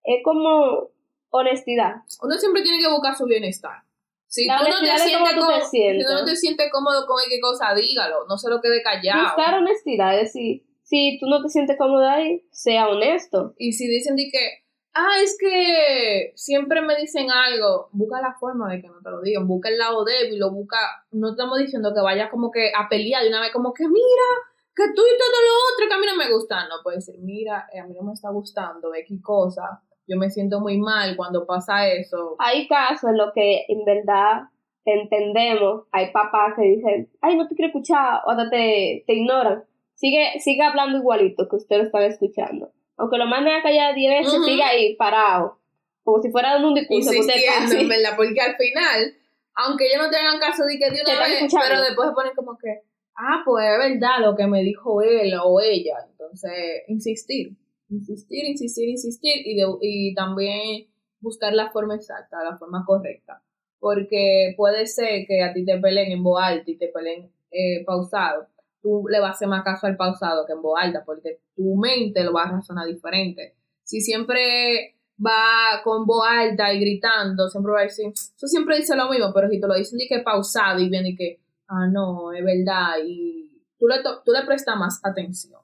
[0.05, 0.90] es como
[1.31, 1.97] honestidad.
[2.23, 3.83] Uno siempre tiene que buscar su bienestar.
[4.29, 7.07] Si La tú no te sientes cómo tú te cómodo, si no te sientes cómodo
[7.07, 9.23] con qué cosa, dígalo, no se lo quede callado.
[9.23, 13.55] Buscar honestidad, es decir, si tú no te sientes cómoda ahí, sea honesto.
[13.57, 14.64] Y si dicen de que,
[14.95, 19.21] ah, es que siempre me dicen algo, busca la forma de que no te lo
[19.21, 20.79] digan, busca el lado débil, o busca,
[21.12, 24.29] no estamos diciendo que vayas como que a pelear de una vez, como que mira,
[24.76, 26.68] que tú y todo lo otro que a mí no me gusta.
[26.68, 30.30] No, puede decir, mira, eh, a mí no me está gustando X cosa, yo me
[30.30, 32.36] siento muy mal cuando pasa eso.
[32.38, 34.42] Hay casos en los que en verdad
[34.84, 39.64] entendemos, hay papás que dicen, ay, no te quiero escuchar, o hasta te, te ignoran.
[39.94, 42.70] Sigue, sigue hablando igualito que usted lo están escuchando.
[42.98, 44.44] Aunque lo manden a callar 10 veces, Ujú.
[44.44, 45.58] sigue ahí, parado.
[46.04, 47.12] Como si fuera dando un discurso.
[47.12, 49.14] Insistiendo, en verdad, porque al final,
[49.54, 52.34] aunque ellos no te hagan caso de que de una vez, pero después se ponen
[52.36, 52.82] como que,
[53.16, 55.96] ah, pues es verdad lo que me dijo él o ella.
[56.11, 56.52] Entonces,
[56.88, 57.57] insistir,
[57.88, 60.87] insistir, insistir, insistir y, de- y también
[61.20, 63.42] buscar la forma exacta, la forma correcta.
[63.79, 67.85] Porque puede ser que a ti te peleen en voz alta y te peleen eh,
[67.85, 68.46] pausado.
[68.83, 71.76] Tú le vas a hacer más caso al pausado que en voz alta, porque tu
[71.76, 73.55] mente lo va a razonar diferente.
[73.85, 78.96] Si siempre va con voz alta y gritando, siempre va a decir, eso siempre dice
[78.96, 81.87] lo mismo, pero si te lo dicen de que pausado y viene y que, ah,
[81.87, 85.61] no, es verdad, y tú le, tú le prestas más atención.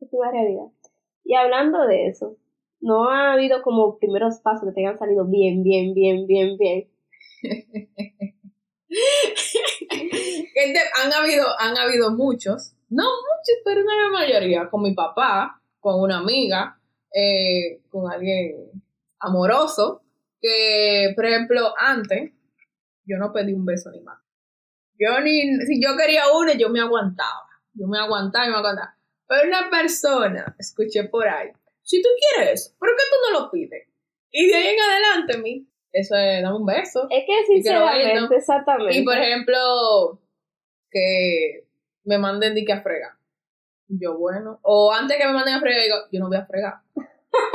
[0.00, 0.66] Es una realidad.
[1.24, 2.36] Y hablando de eso,
[2.80, 6.88] ¿no ha habido como primeros pasos que te hayan salido bien, bien, bien, bien, bien?
[11.04, 16.00] Han, habido, han habido muchos, no muchos, pero una gran mayoría, con mi papá, con
[16.00, 16.80] una amiga,
[17.14, 18.82] eh, con alguien
[19.20, 20.02] amoroso,
[20.40, 22.32] que, por ejemplo, antes,
[23.04, 24.18] yo no pedí un beso ni más.
[24.98, 27.46] Yo ni, si yo quería uno, yo me aguantaba.
[27.74, 28.96] Yo me aguantaba y me aguantaba.
[29.26, 31.50] Pero una persona, escuché por ahí,
[31.82, 33.86] si tú quieres eso, ¿por qué tú no lo pides?
[34.30, 37.06] Y de ahí en adelante, mi, eso es, dame un beso.
[37.10, 38.34] Es que Y que sinceramente, bonito.
[38.34, 38.98] exactamente.
[38.98, 40.20] Y por ejemplo,
[40.90, 41.66] que
[42.04, 43.12] me manden de que a fregar.
[43.88, 44.58] Yo, bueno.
[44.62, 46.74] O antes que me manden a fregar, digo, yo no voy a fregar.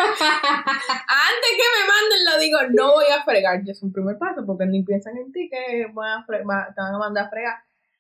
[0.10, 3.62] Antes que me manden, lo digo, no voy a fregar.
[3.68, 6.98] Es un primer paso, porque ni piensan en ti que van a te van a
[6.98, 7.56] mandar a fregar.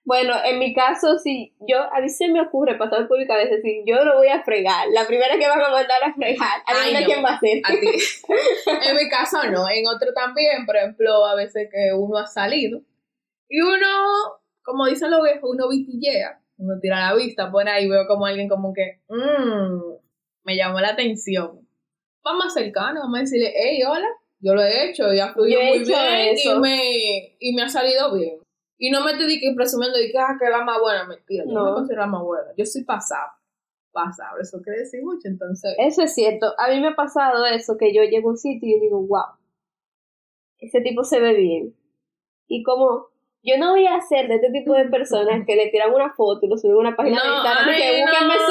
[0.06, 3.56] Bueno, en mi caso, sí, yo, a mí se me ocurre pasar por mi cabeza
[3.56, 7.00] decir, yo no voy a fregar, la primera que van a mandar a fregar, adivina
[7.00, 7.06] no.
[7.06, 7.62] quién va a ser.
[7.63, 7.88] A ti.
[8.89, 12.82] en mi caso no, en otro también, por ejemplo, a veces que uno ha salido
[13.48, 13.88] y uno,
[14.62, 18.50] como dicen los viejos, uno vitillea, uno tira la vista por ahí, veo como alguien
[18.50, 19.93] como que, mmm,
[20.43, 21.62] me llamó la atención.
[22.23, 24.07] Vamos más cercano, vamos a decirle, hey, hola,
[24.39, 26.55] yo lo he hecho y ha fluido Yo he muy bien eso.
[26.55, 28.39] y me, y me ha salido bien.
[28.77, 31.43] Y no me estoy de que presumiendo de que, ah, que la más buena, mentira,
[31.45, 31.65] yo no No.
[31.69, 33.33] me considero la más buena, yo soy pasable,
[33.91, 35.75] pasable, eso quiere decir mucho, entonces...
[35.77, 38.75] Eso es cierto, a mí me ha pasado eso, que yo llego a un sitio
[38.75, 39.38] y digo, wow,
[40.59, 41.75] ese tipo se ve bien.
[42.47, 43.07] Y como,
[43.43, 46.39] yo no voy a ser de este tipo de personas que le tiran una foto
[46.45, 48.41] y lo suben a una página de No, Instagram y ay, que búsquenme no.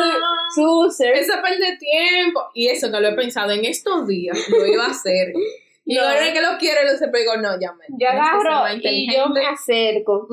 [0.55, 1.15] su, su user.
[1.15, 2.41] Eso pierde tiempo.
[2.55, 4.39] Y eso no lo he pensado en estos días.
[4.51, 5.33] Lo iba a hacer.
[5.85, 6.03] Y No.
[6.05, 7.37] ahora que lo quiere, lo se pegó.
[7.39, 7.85] No, ya me.
[7.99, 10.29] Yo agarro y yo me acerco.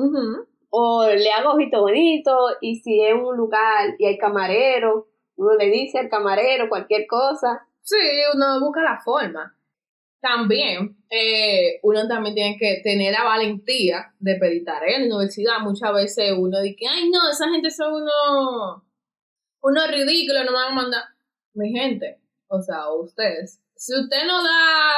[0.70, 5.66] O le hago ojito bonito y si es un lugar y hay camarero, uno le
[5.66, 7.66] dice al camarero cualquier cosa.
[7.82, 7.96] Sí,
[8.32, 9.52] uno busca la forma.
[10.20, 15.60] También, eh, uno también tiene que tener la valentía de pedir tarea en la universidad.
[15.60, 18.82] Muchas veces uno dice, ay, no, esa gente son unos
[19.62, 21.02] uno ridículos, no me van a mandar.
[21.54, 24.90] Mi gente, o sea, ustedes, si usted no da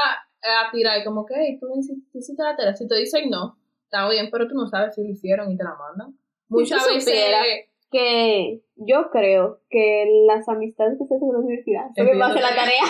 [0.42, 1.68] eh, a tirar como que, hey, tú
[2.12, 5.10] hiciste, la tarea, si te dicen no, está bien, pero tú no sabes si lo
[5.10, 6.18] hicieron y te la mandan.
[6.48, 7.14] Muchas veces...
[7.90, 12.56] Que yo creo que las amistades que se hacen en la universidad base a la
[12.56, 12.84] tarea.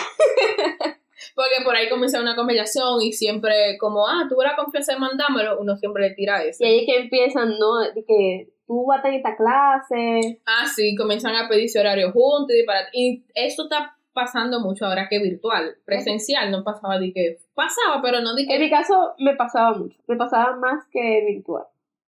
[1.34, 5.58] Porque por ahí comienza una conversación y siempre como, ah, tuve la confianza de mandármelo,
[5.60, 6.64] uno siempre le tira eso.
[6.64, 7.80] Y ahí es que empiezan, ¿no?
[7.80, 10.40] De que tú vas a en esta clase.
[10.46, 15.08] Ah, sí, comienzan a pedirse horario juntos y para Y esto está pasando mucho ahora
[15.08, 15.76] que virtual.
[15.84, 17.38] Presencial no pasaba de que...
[17.54, 18.70] Pasaba, pero no de En mi que...
[18.70, 19.98] caso me pasaba mucho.
[20.06, 21.64] Me pasaba más que virtual.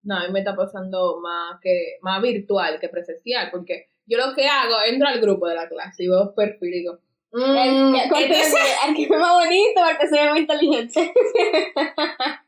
[0.02, 4.34] No, a mí me está pasando más que más virtual que presencial, porque yo lo
[4.34, 6.98] que hago, entro al grupo de la clase y veo perfil y digo,
[7.36, 8.54] mm, el- es-
[8.88, 11.12] el que es más bonito, el que se ve más inteligente.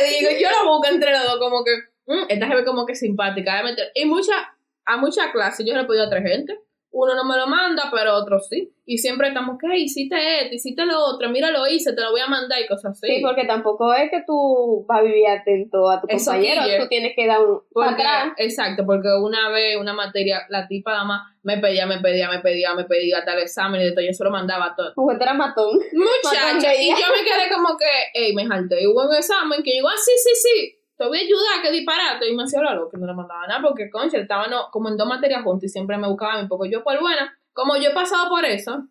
[0.00, 1.72] te digo, yo lo busco entre los dos como que,
[2.06, 3.62] mm, esta gente como que simpática.
[3.94, 4.54] Y mucha,
[4.86, 6.58] a muchas clases yo le he pedido a tres gente.
[6.92, 8.72] Uno no me lo manda, pero otro sí.
[8.84, 9.78] Y siempre estamos, ¿qué?
[9.78, 12.96] Hiciste esto, hiciste lo otro, mira lo hice, te lo voy a mandar y cosas
[12.96, 13.06] así.
[13.06, 16.88] Sí, porque tampoco es que tú vas a vivir atento a tu Eso compañero, tú
[16.88, 18.32] tienes que dar un Porque, atrás.
[18.36, 22.74] exacto, porque una vez una materia, la tipa dama me pedía, me pedía, me pedía,
[22.74, 24.92] me pedía tal examen y de todo, yo se lo mandaba todo.
[24.94, 25.78] Porque tú eras matón.
[25.92, 28.82] Muchacha, Matón y yo me quedé como que, ey, me jalté.
[28.82, 31.70] Y hubo un examen que yo, ah, sí, sí, sí, te voy a ayudar, que
[31.70, 32.28] disparate.
[32.28, 35.08] Y me hacía loca, y no le mandaba nada, porque, concha, estaban como en dos
[35.08, 36.66] materias juntas y siempre me buscaban un poco.
[36.66, 38.86] Yo, pues buena, como yo he pasado por eso,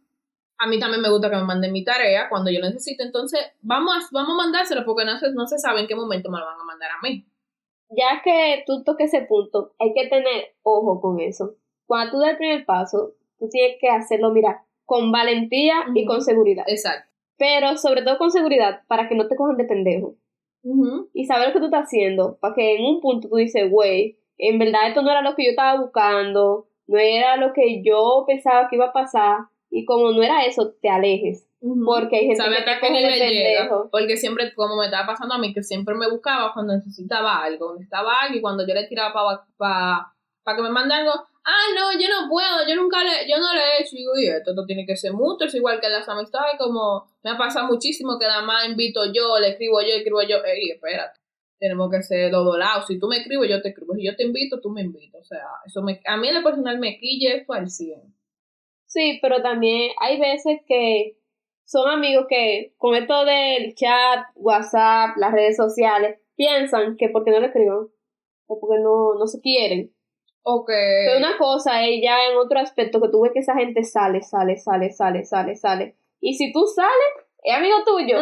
[0.58, 3.04] a mí también me gusta que me manden mi tarea cuando yo necesito.
[3.04, 6.32] Entonces, vamos a, vamos a mandárselo porque no se, no se sabe en qué momento
[6.32, 7.28] me lo van a mandar a mí.
[7.92, 11.58] Ya que tú toques ese punto, hay que tener ojo con eso.
[11.86, 16.24] Cuando tú das el primer paso, tú tienes que hacerlo, mira, con valentía y con
[16.24, 16.64] seguridad.
[16.66, 17.08] Exacto.
[17.38, 20.16] Pero sobre todo con seguridad, para que no te cojan de pendejo.
[20.64, 21.10] Ujú.
[21.14, 24.20] Y saber lo que tú estás haciendo, para que en un punto tú dices, güey,
[24.38, 28.24] en verdad esto no era lo que yo estaba buscando, no era lo que yo
[28.28, 31.46] pensaba que iba a pasar, y como no era eso, te alejes.
[31.86, 33.90] Porque hay gente Sabe que te coge de pendejo.
[33.92, 37.74] Porque siempre, como me estaba pasando a mí, que siempre me buscaba cuando necesitaba algo,
[37.74, 41.14] necesitaba algo, y cuando yo le tiraba para pa, pa que me mandan algo,
[41.50, 44.54] ah, no, yo no puedo, yo nunca le, yo no le he hecho, y esto,
[44.66, 48.28] tiene que ser mutuo, es igual que las amistades, como me ha pasado muchísimo que
[48.28, 51.20] nada más invito yo, le escribo yo, escribo yo, ey, espérate.
[51.60, 52.58] Tenemos que ser los dos.
[52.88, 53.94] Si tú me escribes, yo te escribo.
[53.94, 55.20] Si yo te invito, tú me invitas.
[55.20, 58.16] O sea, eso me, a mí en lo personal me quille esto al 100.
[58.86, 61.18] Sí, pero también hay veces que
[61.66, 67.42] son amigos que con esto del chat, WhatsApp, las redes sociales, piensan que porque no
[67.42, 67.90] le escriban,
[68.48, 69.94] o porque no, no se quieren,
[70.44, 71.04] O que...
[71.06, 74.22] Pero una cosa es ya en otro aspecto que tú ves que esa gente sale,
[74.22, 75.96] sale, sale, sale, sale, sale.
[76.22, 78.20] Y si tú sales, es amigo tuyo.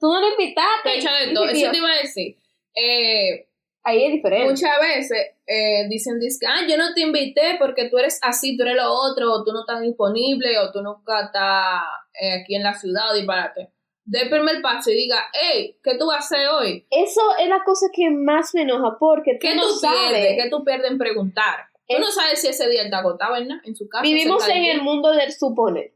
[0.00, 0.82] Tú no lo invitaste.
[0.84, 1.48] Te echa de todo.
[1.48, 2.36] Eso te iba a decir.
[2.74, 3.48] Eh,
[3.86, 4.48] Ahí es diferente.
[4.48, 8.62] muchas veces eh, dicen, dizque, ah, yo no te invité porque tú eres así, tú
[8.62, 11.82] eres lo otro, o tú no estás disponible, o tú nunca estás
[12.18, 13.73] eh, aquí en la ciudad, o disparate.
[14.06, 16.86] Dé el primer paso y diga, hey, ¿qué tú vas a hacer hoy?
[16.90, 19.98] Eso es la cosa que más me enoja porque tú ¿Qué no tú sabes.
[20.10, 20.42] pierdes?
[20.44, 21.66] ¿Qué tú pierdes en preguntar?
[21.88, 23.56] Tú Es- no sabes si ese día está agotado, ¿verdad?
[23.64, 24.02] En su casa.
[24.02, 25.92] Vivimos en el mundo del suponer.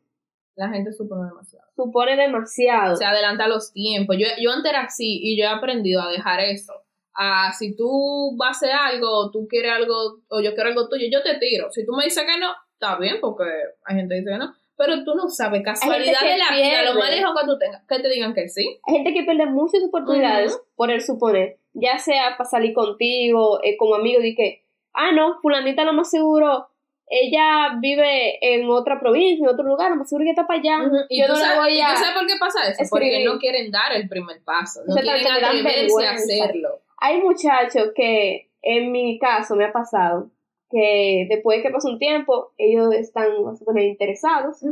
[0.57, 1.67] La gente supone demasiado.
[1.77, 2.97] Supone demasiado.
[2.97, 4.17] se adelanta los tiempos.
[4.19, 6.73] Yo, yo antes era así y yo he aprendido a dejar eso.
[7.15, 11.07] A si tú vas a hacer algo, tú quieres algo, o yo quiero algo tuyo,
[11.11, 11.71] yo te tiro.
[11.73, 13.45] Si tú me dices que no, está bien, porque
[13.85, 14.55] hay gente que dice que no.
[14.79, 16.99] Pero tú no sabes, casualidad de la vida, lo pierde.
[17.01, 18.79] más lejos que tú tengas, que te digan que sí.
[18.87, 21.59] Hay gente que pierde muchas oportunidades por el suponer.
[21.75, 24.65] Ya sea para salir contigo, eh, como amigo, de que,
[24.95, 26.69] ah, no, fulanita lo más seguro,
[27.11, 30.79] ella vive en otra provincia, en otro lugar, lo más seguro que está para allá.
[31.09, 31.89] Y Yo tú, no sabes, voy y a...
[31.89, 35.29] tú sabes por qué pasa eso, porque no quieren dar el primer paso, no Exactamente,
[35.29, 36.81] quieren le dan atreverse a hacerlo.
[36.99, 40.31] Hay muchachos que, en mi caso, me ha pasado,
[40.71, 44.63] que después que pasa un tiempo, ellos están vamos a poner, interesados,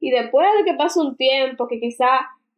[0.00, 2.06] y después de que pasa un tiempo, que quizá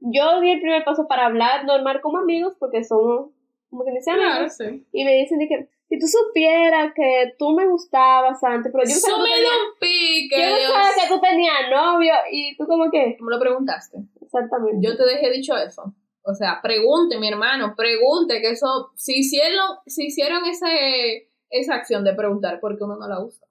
[0.01, 3.31] yo di el primer paso para hablar normal como amigos, porque somos,
[3.70, 4.87] como que dicen Claro, amigos, sí.
[4.92, 8.94] y me dicen de que, si tú supieras que tú me gustabas antes, pero yo
[8.94, 10.72] no sabía, que, tú Súmele tenías, un pique, yo no Dios.
[10.72, 13.98] sabía que tú tenías novio, y tú como que, ¿Cómo lo preguntaste?
[14.22, 14.87] exactamente.
[14.87, 15.92] Yo te dejé dicho eso.
[16.22, 22.05] O sea, pregunte, mi hermano, pregunte que eso, si hicieron, si hicieron ese, esa acción
[22.05, 23.47] de preguntar, ¿por qué uno no la usa?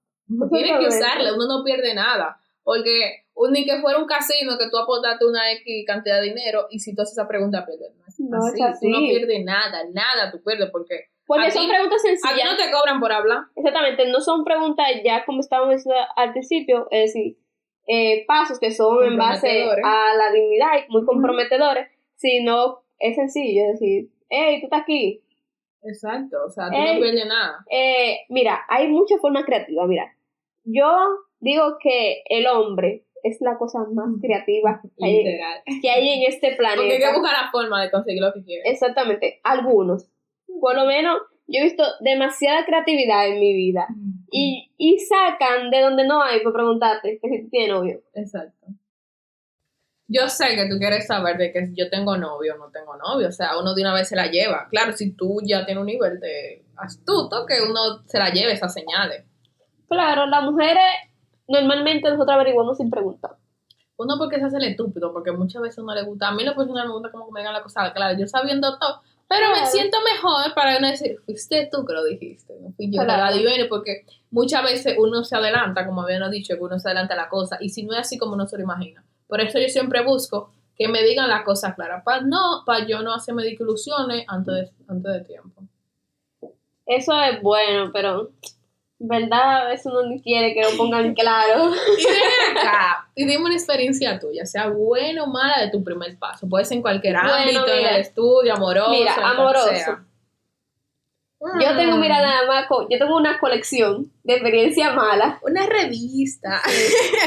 [0.52, 2.40] Tiene que usarla, uno no pierde nada.
[2.64, 6.68] Porque un- ni que fuera un casino que tú aportaste una X cantidad de dinero
[6.70, 7.92] y si tú haces esa pregunta pierdes.
[8.20, 8.86] No es así.
[8.86, 12.52] Tú no pierdes nada, nada tú pierdes porque Porque a son preguntas a ti sencillas.
[12.52, 13.44] no te cobran por hablar.
[13.56, 17.38] Exactamente, no son preguntas ya como estábamos diciendo al principio, es decir,
[17.88, 23.62] eh, pasos que son en base a la dignidad y muy comprometedores, sino es sencillo,
[23.64, 25.22] es decir, hey, tú estás aquí.
[25.84, 26.96] Exacto, o sea, tú Ey.
[26.96, 27.66] no pierdes nada.
[27.70, 30.14] Eh, mira, hay muchas formas creativas, mira.
[30.64, 30.88] Yo
[31.40, 35.24] digo que el hombre es la cosa más creativa que hay,
[35.82, 37.14] que hay en este Porque hay que planeta.
[37.20, 38.66] buscar la forma de conseguir lo que quieres.
[38.66, 40.08] Exactamente, algunos.
[40.60, 43.88] Por lo menos yo he visto demasiada creatividad en mi vida.
[44.32, 48.02] Y, y sacan de donde no hay por preguntarte que si tú tienes novio.
[48.14, 48.68] Exacto.
[50.08, 53.28] Yo sé que tú quieres saber de que yo tengo novio o no tengo novio.
[53.28, 54.68] O sea, uno de una vez se la lleva.
[54.70, 58.74] Claro, si tú ya tienes un nivel de astuto, que uno se la lleve esas
[58.74, 59.26] señales.
[59.90, 60.84] Claro, las mujeres
[61.48, 63.32] normalmente nosotros averiguamos sin preguntar.
[63.98, 66.30] Uno porque se hace el estúpido, porque muchas veces uno le gusta.
[66.30, 67.92] A mí lo personal me gusta como que me digan la cosa.
[67.94, 69.02] Claro, yo sabiendo todo.
[69.30, 73.02] Pero me siento mejor para no decir, fuiste tú que lo dijiste, no fui yo
[73.02, 73.36] que Claro.
[73.36, 77.18] la porque muchas veces uno se adelanta, como habíamos dicho, que uno se adelanta a
[77.18, 79.04] la cosa, y si no es así como uno se lo imagina.
[79.28, 83.02] Por eso yo siempre busco que me digan las cosas claras, para no, para yo
[83.02, 85.64] no hacerme de ilusiones antes de, antes de tiempo.
[86.86, 88.32] Eso es bueno, pero
[89.00, 91.72] verdad a veces uno ni quiere que lo pongan claro.
[91.98, 96.18] Y ven acá, y dime una experiencia tuya, sea buena o mala de tu primer
[96.18, 96.48] paso.
[96.48, 98.92] Puede ser en cualquier Bueno, ámbito, en el estudio, amoroso.
[98.92, 99.70] Mira, amoroso.
[99.70, 100.04] sea.
[101.40, 102.00] Yo tengo, Mm.
[102.02, 105.40] mira, nada más, yo tengo una colección de experiencias malas.
[105.44, 106.62] Una revista.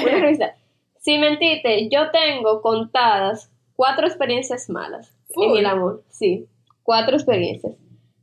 [0.03, 0.55] Una revista.
[1.01, 5.59] Sin mentirte, yo tengo contadas cuatro experiencias malas en Full.
[5.59, 6.05] el amor.
[6.11, 6.47] Sí,
[6.83, 7.75] cuatro experiencias.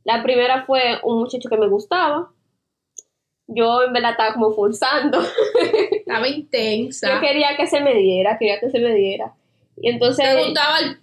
[0.04, 2.30] La primera fue un muchacho que me gustaba.
[3.48, 5.20] Yo en verdad estaba como forzando.
[5.90, 7.14] Estaba intensa.
[7.14, 9.34] Yo quería que se me diera, quería que se me diera.
[9.76, 10.98] Y entonces Te gustaba el,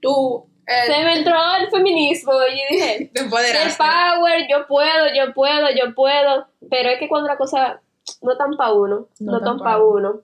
[0.00, 0.46] tú.
[0.66, 6.46] se me entró el feminismo y dije, el power, yo puedo, yo puedo, yo puedo.
[6.70, 7.80] Pero es que cuando la cosa
[8.22, 10.20] no tan pa' uno, No no, tan pa' uno.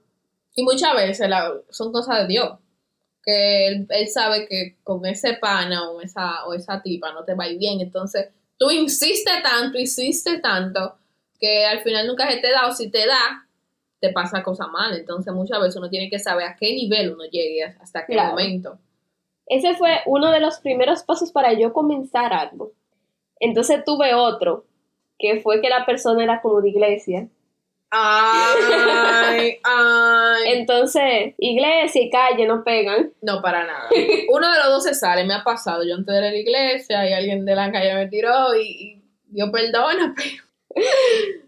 [0.54, 2.58] Y muchas veces la- son cosas de Dios.
[3.22, 7.34] Que él, él sabe que con ese pana o esa, o esa tipa no te
[7.34, 7.80] va a ir bien.
[7.80, 10.96] Entonces, tú insistes tanto, insistes tanto,
[11.40, 13.46] que al final nunca se te da, o si te da,
[14.00, 14.94] te pasa cosa mal.
[14.96, 18.30] Entonces, muchas veces uno tiene que saber a qué nivel uno llegue, hasta qué Claro.
[18.32, 18.78] momento.
[19.46, 22.72] Ese fue uno de los primeros pasos para yo comenzar algo.
[23.40, 24.64] Entonces tuve otro,
[25.18, 27.28] que fue que la persona era como de iglesia.
[27.96, 30.42] Ay, ay.
[30.46, 33.12] Entonces, iglesia y calle no pegan.
[33.22, 33.88] No, para nada.
[34.32, 35.84] Uno de los dos se sale, me ha pasado.
[35.84, 39.50] Yo antes de la iglesia y alguien de la calle me tiró y, y Dios
[39.50, 40.14] perdona,
[40.74, 40.82] pero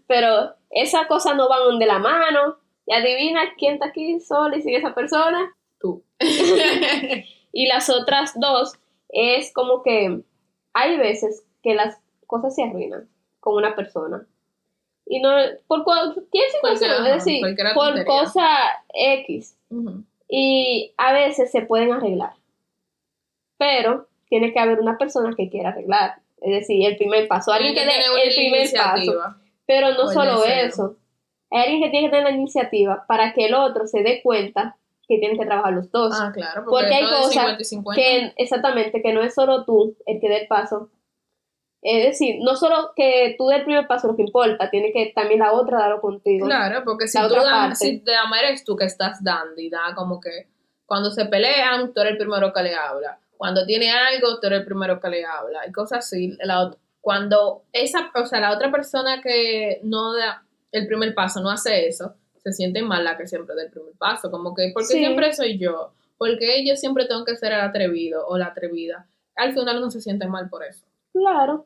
[0.07, 2.57] Pero esas cosas no van de la mano.
[2.85, 5.53] Y adivina quién está aquí sola y sigue esa persona.
[5.79, 6.03] tú.
[7.53, 8.73] Y las otras dos
[9.09, 10.21] es como que
[10.73, 14.27] hay veces que las cosas se arruinan con una persona.
[15.09, 15.29] Y no,
[15.67, 17.41] por cualquier situación, Cualquier- es decir,
[17.73, 18.47] por cosa
[18.93, 19.55] X.
[20.29, 22.33] Y a veces se pueden arreglar.
[23.57, 26.15] Pero tiene que haber una persona que quiera arreglar.
[26.41, 27.51] Es decir, el primer paso.
[27.51, 27.91] Alguien que dé
[28.23, 29.35] el primer paso.
[29.65, 30.95] Pero no solo eso.
[31.49, 34.75] Hay alguien que tiene que tener la iniciativa para que el otro se dé cuenta
[35.07, 36.13] que tienen que trabajar los dos.
[36.19, 38.01] Ah, claro, porque, Porque hay cosas 50 y 50.
[38.01, 40.89] que exactamente, que no es solo tú el que dé el paso.
[41.81, 45.11] Es decir, no solo que tú des el primer paso lo que importa, tiene que
[45.15, 46.45] también la otra darlo contigo.
[46.45, 47.35] Claro, porque si La tú
[47.75, 50.47] si te ama eres tú que estás dando y da como que
[50.85, 53.19] cuando se pelean, tú eres el primero que le habla.
[53.37, 55.67] Cuando tiene algo, tú eres el primero que le habla.
[55.67, 56.35] Y cosas así.
[56.43, 61.49] La cuando esa, o sea, la otra persona que no da el primer paso no
[61.49, 64.29] hace eso, se siente mal la que siempre da el primer paso.
[64.31, 64.97] Como que, porque Sí.
[64.97, 65.93] siempre soy yo?
[66.17, 69.05] porque yo siempre tengo que ser el atrevido o la atrevida?
[69.35, 70.83] Al final uno se siente mal por eso.
[71.19, 71.65] Claro.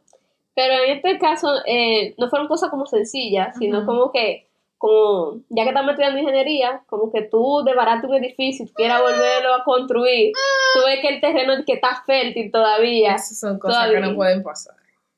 [0.53, 5.63] Pero en este caso eh, no fueron cosas como sencillas, sino como que, como ya
[5.63, 9.53] que estamos estudiando ingeniería, como que tú de barato un edificio y tú quieras volverlo
[9.55, 10.33] a construir,
[10.73, 14.01] tú ves que el terreno que está fértil todavía, Esas son cosas Todavía.
[14.01, 14.75] que no pueden pasar.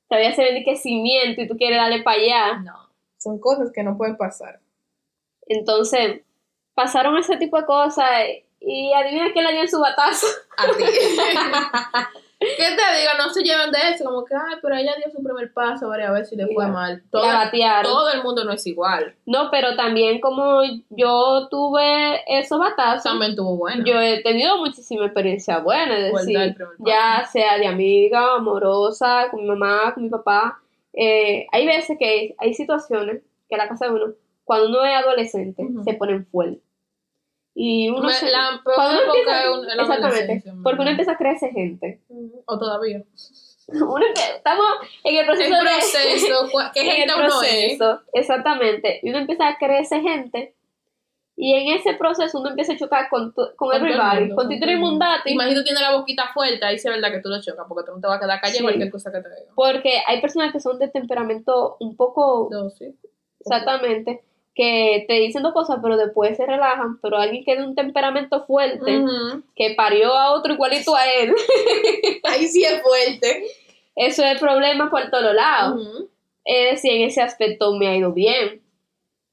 [0.08, 2.58] todavía se ve que cimiento y tú quieres darle para allá.
[2.60, 4.60] No, son cosas que no pueden pasar.
[5.48, 6.22] Entonces,
[6.76, 8.08] pasaron ese tipo de cosas
[8.60, 10.28] y adivina quién le dio su batazo.
[10.58, 10.84] A ti.
[12.58, 13.12] ¿Qué te digo?
[13.18, 16.12] No se lleven de eso, como que, ay, pero ella dio su primer paso varias
[16.14, 17.04] veces y le fue mal.
[17.10, 19.16] Todo, el mundo no es igual.
[19.26, 23.84] No, pero también como yo tuve esos batazos, También tuvo bueno.
[23.86, 29.48] yo he tenido muchísima experiencia buena, es decir, ya sea de amiga, amorosa, con mi
[29.48, 30.60] mamá, con mi papá.
[30.94, 35.68] Eh, hay veces que hay situaciones que la casa de uno, cuando uno es adolescente,
[35.84, 36.62] se ponen fuerte.
[37.56, 40.89] Y uno Me- se- la peor cuando uno época empieza- es la exactamente, porque uno
[40.89, 42.02] empieza a crecer gente.
[42.46, 43.04] O todavía.
[43.70, 44.66] Uno estamos
[45.06, 47.30] en el proceso de- proceso, cu- ¿qué en el gente uno es?
[47.78, 49.00] proceso, exactamente.
[49.04, 50.54] Y uno empieza a crecer gente.
[51.38, 54.36] Y en ese proceso uno empieza a chocar con, tu- con, Con el everybody, mundo,
[54.36, 55.06] con Tito todo el mundo.
[55.06, 55.32] Mundati.
[55.32, 57.96] Imagínate tiene la boquita fuerte, ahí sí es verdad que tú lo chocas, porque tú
[57.96, 58.63] no te vas a quedar callado Sí.
[58.63, 59.52] cualquier cosa que te diga.
[59.56, 62.94] Porque hay personas que son de temperamento un poco, No, sí.
[63.39, 64.24] exactamente,
[64.56, 67.00] que te dicen dos cosas, pero después se relajan.
[67.02, 69.04] Pero alguien que de un temperamento fuerte,
[69.56, 71.34] que parió a otro igualito a él,
[72.24, 73.44] Ahí sí es fuerte.
[73.96, 75.82] eso es problema por todos lados.
[75.82, 76.10] Ujú.
[76.46, 78.62] Es decir, en ese aspecto me ha ido bien.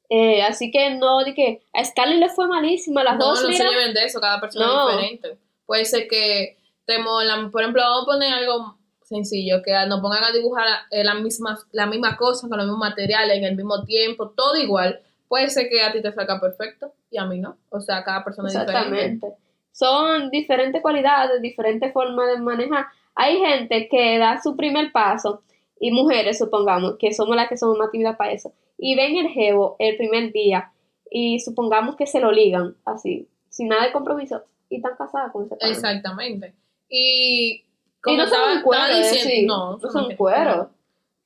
[0.08, 3.48] Eh, así que no, de que a Scarlett le fue malísima, las no, dos, no
[3.48, 4.88] mira, se lleven de eso, cada persona No.
[4.90, 5.38] es diferente.
[5.66, 10.24] Puede ser que te molan, por ejemplo, vamos a poner algo sencillo, que nos pongan
[10.24, 13.84] a dibujar eh, la misma, la misma cosa, con los mismos materiales, en el mismo
[13.84, 15.00] tiempo, todo igual.
[15.30, 17.56] Puede ser que a ti te salga perfecto y a mí no.
[17.68, 18.80] O sea, cada persona es diferente.
[18.88, 19.34] Exactamente.
[19.70, 22.86] Son diferentes cualidades, diferentes formas de manejar.
[23.14, 25.42] Hay gente que da su primer paso,
[25.78, 29.28] y mujeres, supongamos, que somos las que somos más tímidas para eso, y ven el
[29.28, 30.72] jevo el primer día,
[31.10, 35.46] y supongamos que se lo ligan, así, sin nada de compromiso, y están casadas con
[35.46, 35.72] ese pana.
[35.72, 36.54] Exactamente.
[36.88, 37.64] Y Y
[38.02, 40.66] como no son estaba, cuero, estaba diciendo, decir, no, no son tiene- cueros.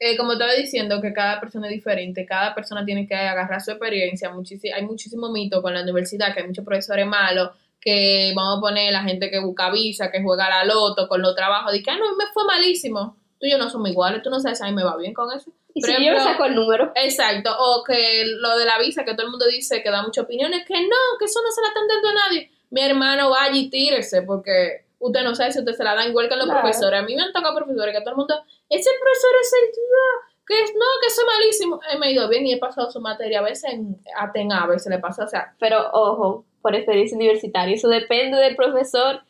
[0.07, 3.71] Eh, como estaba diciendo que cada persona es diferente, cada persona tiene que agarrar su
[3.71, 4.31] experiencia.
[4.75, 8.93] Hay muchísimo mito con la universidad, que hay muchos profesores malos, que vamos a poner
[8.93, 11.91] la gente que busca visa, que juega a la loto con los trabajos, de que
[11.91, 13.17] ah, no, me fue malísimo.
[13.41, 15.35] Tú y yo no somos iguales, tú no sabes a mí me va bien con
[15.35, 15.51] eso.
[15.73, 19.07] Y Por si yo ejemplo, saco el número, Exacto, o que lo de la visa,
[19.07, 21.63] que todo el mundo dice que da muchas opiniones, que no, que eso no se
[21.63, 22.51] la están dando a nadie.
[22.69, 26.29] Mi hermano vaya y tírese, porque usted no sabe si usted se la da igual
[26.29, 26.61] que los Claro.
[26.63, 27.01] profesores.
[27.01, 28.35] A mí me han tocado profesores que todo el mundo,
[28.71, 30.05] ese profesor es el tío,
[30.47, 31.81] que es, no, que es malísimo.
[31.91, 34.67] He me ha ido bien y he pasado su materia a veces en Aten a
[34.67, 39.21] veces le pasó, o sea, pero ojo, por experiencia universitaria, eso depende del profesor,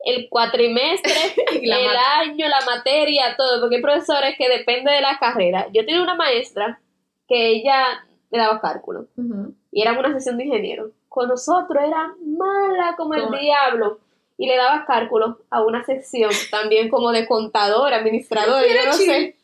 [0.00, 1.12] el cuatrimestre,
[1.62, 5.68] el año, la materia, todo, porque hay profesores que depende de la carrera.
[5.72, 6.80] Yo tenía una maestra
[7.28, 7.84] que ella
[8.30, 9.06] me daba cálculo
[9.70, 10.90] y era una sesión de ingeniero.
[11.08, 13.98] Con nosotros era mala como el diablo
[14.40, 19.36] y le daba cálculo a una sección también como de contador, administrador, yo no sé.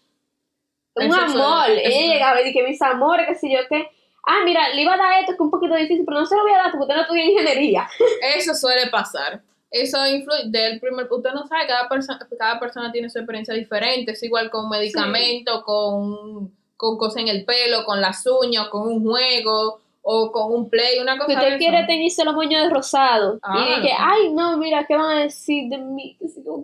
[0.95, 1.69] Un amor.
[1.69, 3.91] Ella llegaba y dije, mis amores, qué sé yo qué.
[4.27, 6.35] Ah, mira, le iba a dar esto que es un poquito difícil, pero no se
[6.35, 7.87] lo voy a dar porque usted no estudia ingeniería.
[8.37, 9.43] Eso suele pasar.
[9.71, 14.13] Eso influye del primer usted no sabe, cada persona, cada persona tiene su experiencia diferente,
[14.13, 19.05] es igual con medicamentos, con, con cosas en el pelo, con las uñas, con un
[19.05, 22.71] juego, o con un play, una Que cosa de usted quiere teñirse los moños de
[22.71, 23.41] rosado.
[23.43, 23.89] Ah, y no.
[23.99, 26.17] ay, no, mira, ¿qué van a decir de mí?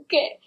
[0.09, 0.39] ¿Qué?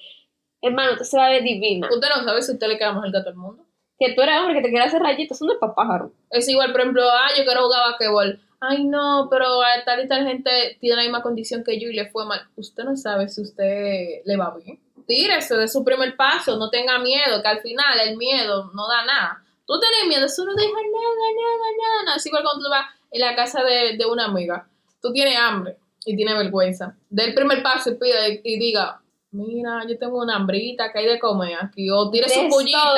[0.61, 1.89] Hermano, usted se va a ver divina.
[1.91, 3.65] Usted no sabe si usted le queda mejor que a todo el mundo.
[3.99, 6.13] Que tú eres hombre que te quiere hacer rayitos, eso no es para pájaro.
[6.29, 8.39] Es igual, por ejemplo, ah, yo quiero jugar basquetbol.
[8.61, 11.93] Ay, no, pero a tal y tal gente tiene la misma condición que yo y
[11.93, 12.47] le fue mal.
[12.55, 14.79] Usted no sabe si usted le va bien.
[15.05, 19.05] Tírese de su primer paso, no tenga miedo, que al final el miedo no da
[19.05, 19.44] nada.
[19.65, 22.17] Tú tenés miedo, eso no deja nada, nada, nada, nada.
[22.17, 24.67] Es igual cuando tú vas en la casa de, de una amiga,
[25.01, 26.95] tú tienes hambre y tienes vergüenza.
[27.09, 29.01] Dé el primer paso y pida y, diga,
[29.31, 32.93] mira, yo tengo una hambrita que hay de comer aquí, o tire su pollita,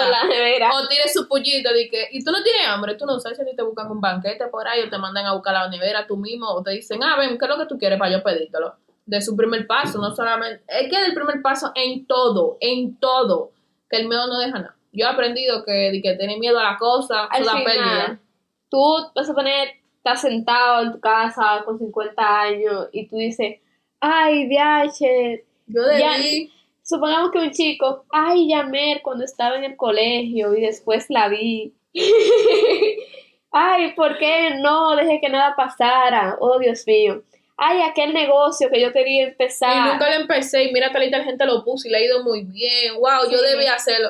[0.74, 3.56] o tire su pollita, de que, y tú no tienes hambre, tú no sabes si
[3.56, 6.50] te buscan un banquete por ahí, o te mandan a buscar la nevera tú mismo,
[6.50, 8.76] o te dicen, ah, ven, ¿qué es lo que tú quieres para yo pedírtelo?
[9.06, 13.52] De su primer paso, no solamente, es que del primer paso en todo, en todo,
[13.90, 14.77] que el miedo no deja nada.
[14.98, 18.20] Yo he aprendido que, que tener miedo a la cosa, Al la final, pérdida.
[18.70, 18.82] Tú
[19.16, 23.60] vas a poner, estás sentado en tu casa con 50 años y tú dices,
[24.00, 25.46] ay, viaje.
[25.68, 31.06] Yo debí, Supongamos que un chico, ay, llamé cuando estaba en el colegio y después
[31.10, 31.74] la vi.
[33.52, 36.38] ay, ¿por qué no dejé que nada pasara?
[36.40, 37.22] Oh, Dios mío.
[37.58, 39.94] Ay, aquel negocio que yo quería y empezar.
[39.94, 42.44] nunca lo empecé, y mira que la gente lo puso y le ha ido muy
[42.44, 43.46] bien, wow, yo Sí.
[43.52, 44.10] debí hacerlo.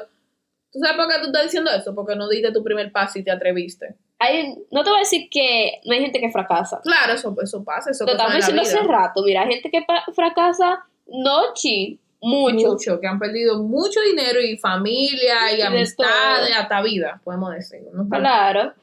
[0.78, 1.96] ¿Tú sabes por qué tú estás diciendo eso?
[1.96, 3.96] Porque no diste tu primer paso y te atreviste.
[4.20, 6.82] Hay- no te voy a decir que no hay gente que fracasa.
[6.84, 9.24] Claro, eso, eso pasa, eso Lo estamos diciendo hace rato.
[9.24, 12.68] Mira, hay gente que fracasa noche, mucho.
[12.74, 17.52] mucho, que han perdido mucho dinero y familia y Y de amistades, hasta vida, podemos
[17.54, 17.82] decir.
[17.94, 18.08] ¿no?
[18.10, 18.74] Claro.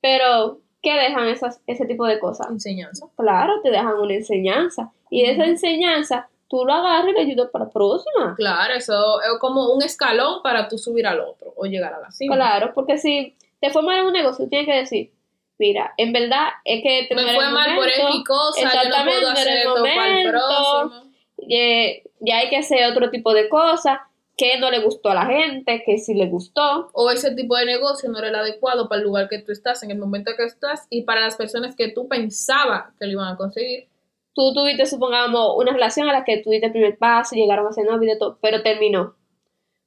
[0.00, 2.48] Pero, ¿qué dejan esas, ese tipo de cosas?
[2.50, 3.06] Enseñanza.
[3.16, 4.92] Claro, te dejan una enseñanza.
[5.10, 8.34] Y de esa enseñanza, tú lo agarras y le ayudas para la próxima.
[8.36, 12.10] Claro, eso es como un escalón para tú subir al otro o llegar a la
[12.10, 12.34] cima.
[12.34, 15.12] Claro, porque si te fue mal en un negocio, tienes que decir,
[15.58, 18.72] mira, en verdad es que te Me fue el mal por X cosa, yo no
[18.72, 21.12] exactamente, puedo no era hacer esto para el próximo.
[22.18, 24.00] ya hay que hacer otro tipo de cosas
[24.36, 26.88] que no le gustó a la gente, que sí le gustó.
[26.94, 29.82] O ese tipo de negocio no era el adecuado para el lugar que tú estás,
[29.82, 33.34] en el momento que estás y para las personas que tú pensabas que lo iban
[33.34, 33.89] a conseguir.
[34.40, 37.84] Tú tuviste, supongamos, una relación a la que tuviste el primer paso, llegaron a ser
[37.84, 39.14] novios y de todo, pero terminó.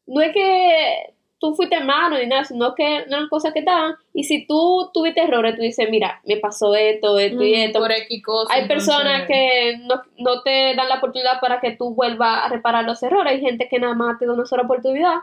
[0.06, 3.96] No es que tú fuiste malo ni nada, sino que no eran cosas que estaban.
[4.14, 7.80] Y si tú tuviste errores, tú dices, mira, me pasó esto, esto y esto.
[7.80, 8.54] Por X cosa.
[8.54, 12.86] Hay personas que no, no te dan la oportunidad para que tú vuelvas a reparar
[12.86, 13.34] los errores.
[13.34, 15.16] Hay gente que nada más te da una sola oportunidad.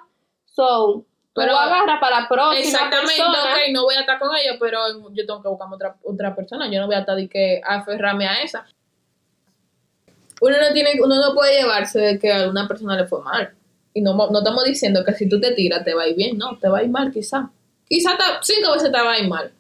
[0.44, 1.04] So,
[1.34, 3.38] Pero- tú agarras para la próxima Exactamente, persona.
[3.54, 4.80] ok, no voy a estar con ella, pero
[5.12, 6.68] yo tengo que buscarme otra, otra persona.
[6.68, 8.66] Yo no voy a estar de que aferrarme a esa.
[10.40, 13.50] Uno no tiene, uno no puede llevarse de que a una persona le fue mal.
[13.92, 16.38] Y no, no estamos diciendo que si tú te tiras te va a ir bien,
[16.38, 17.50] no, te va a ir mal quizá.
[17.88, 18.10] Quizá
[18.42, 19.52] cinco veces te va a ir mal.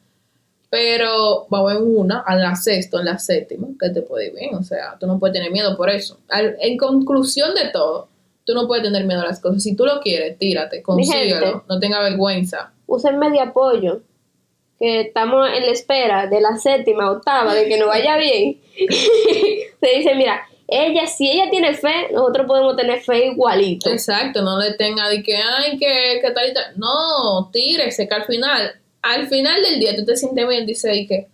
[0.70, 4.34] Pero va a haber una, a la sexta, en la séptima, que te puede ir
[4.34, 4.54] bien.
[4.54, 6.18] O sea, tú no puedes tener miedo por eso.
[6.28, 8.08] Al- en conclusión de todo,
[8.46, 9.62] tú no puedes tener miedo a las cosas.
[9.64, 10.82] Si tú lo quieres, tírate, gente.
[10.84, 12.72] consíguelo, no tenga vergüenza.
[12.86, 14.02] Usen medio apoyo.
[14.78, 18.60] Que estamos en la espera de la séptima, octava, de que nos vaya bien.
[19.80, 20.40] Se dice, mira,
[20.70, 23.90] ella, si ella tiene fe, nosotros podemos tener fe igualito.
[23.90, 26.78] Exacto, no le tenga de que, ay, que, que tal y tal.
[26.78, 31.06] No, tírese, que al final, al final del día tú te sientes bien, dice y
[31.06, 31.28] que,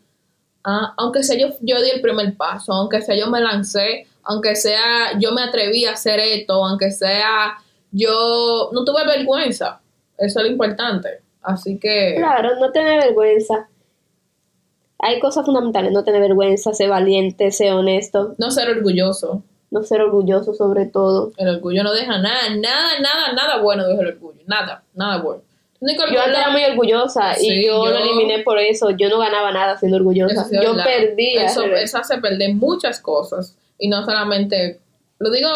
[0.65, 4.57] ah, aunque sea yo, yo di el primer paso, aunque sea yo me lancé, aunque
[4.57, 7.59] sea yo me atreví a hacer esto, aunque sea
[7.91, 9.81] yo no tuve vergüenza.
[10.17, 11.21] Eso es lo importante.
[11.43, 13.69] Así que, Claro, no tener vergüenza.
[14.99, 19.43] Hay cosas fundamentales, no tener vergüenza, ser valiente, ser honesto, no ser orgulloso.
[19.71, 21.33] no ser orgulloso sobre todo.
[21.37, 24.41] El orgullo no deja nada, nada, nada, nada bueno deja el orgullo.
[24.47, 25.43] Nada, nada bueno.
[26.15, 28.91] Yo antes era muy orgullosa y yo, yo- lo eliminé por eso.
[28.91, 30.47] Yo no ganaba nada siendo orgullosa.
[30.51, 30.85] Yo verdad.
[30.85, 31.45] perdía.
[31.47, 33.57] Eso, eso hace perder muchas cosas.
[33.79, 34.81] Y no solamente,
[35.19, 35.49] lo digo,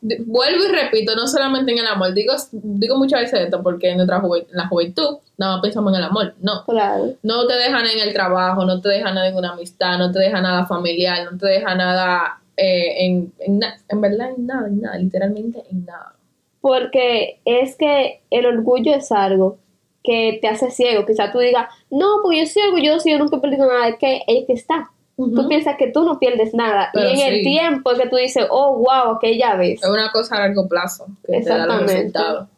[0.00, 2.14] di- vuelvo y repito, no solamente en el amor.
[2.14, 5.98] Digo, digo muchas veces esto porque en nuestra en la juventud nada más pensamos en
[5.98, 6.34] el amor.
[6.40, 6.64] No.
[6.64, 7.14] Claro.
[7.22, 10.18] No te dejan en el trabajo, no te deja nada en una amistad, no te
[10.18, 14.80] deja nada familiar, no te deja nada eh, en, en, en verdad en nada, en
[14.80, 16.14] nada, literalmente en nada.
[16.60, 19.58] Porque es que el orgullo es algo
[20.02, 21.04] que te hace ciego.
[21.04, 23.88] Quizás tú digas, no, porque yo soy orgulloso y yo nunca he perdido nada.
[23.88, 24.90] Es que es que está.
[25.16, 26.90] Tú piensas que tú no pierdes nada.
[26.92, 29.82] Pero y en el tiempo es que tú dices, oh, wow, aquella vez.
[29.82, 31.94] Es una cosa a largo plazo que te da los Exactamente.
[31.94, 32.48] resultados.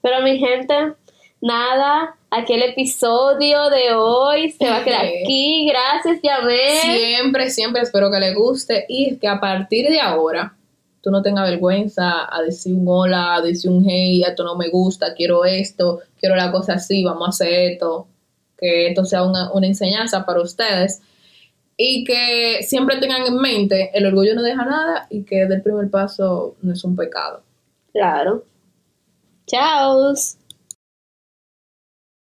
[0.00, 0.94] Pero mi gente,
[1.42, 5.68] nada, aquel episodio de hoy se va a quedar aquí.
[5.68, 6.78] Gracias, Yamel.
[6.80, 10.56] Siempre, siempre espero que le guste y que a partir de ahora
[11.02, 14.70] tú no tengas vergüenza a decir un hola, a decir un hey, esto no me
[14.70, 18.06] gusta, quiero esto, quiero la cosa así, vamos a hacer esto,
[18.56, 21.02] que esto sea una, una enseñanza para ustedes
[21.76, 25.90] y que siempre tengan en mente el orgullo no deja nada y que del primer
[25.90, 27.42] paso no es un pecado.
[27.92, 28.44] Claro.
[29.46, 30.14] Chao.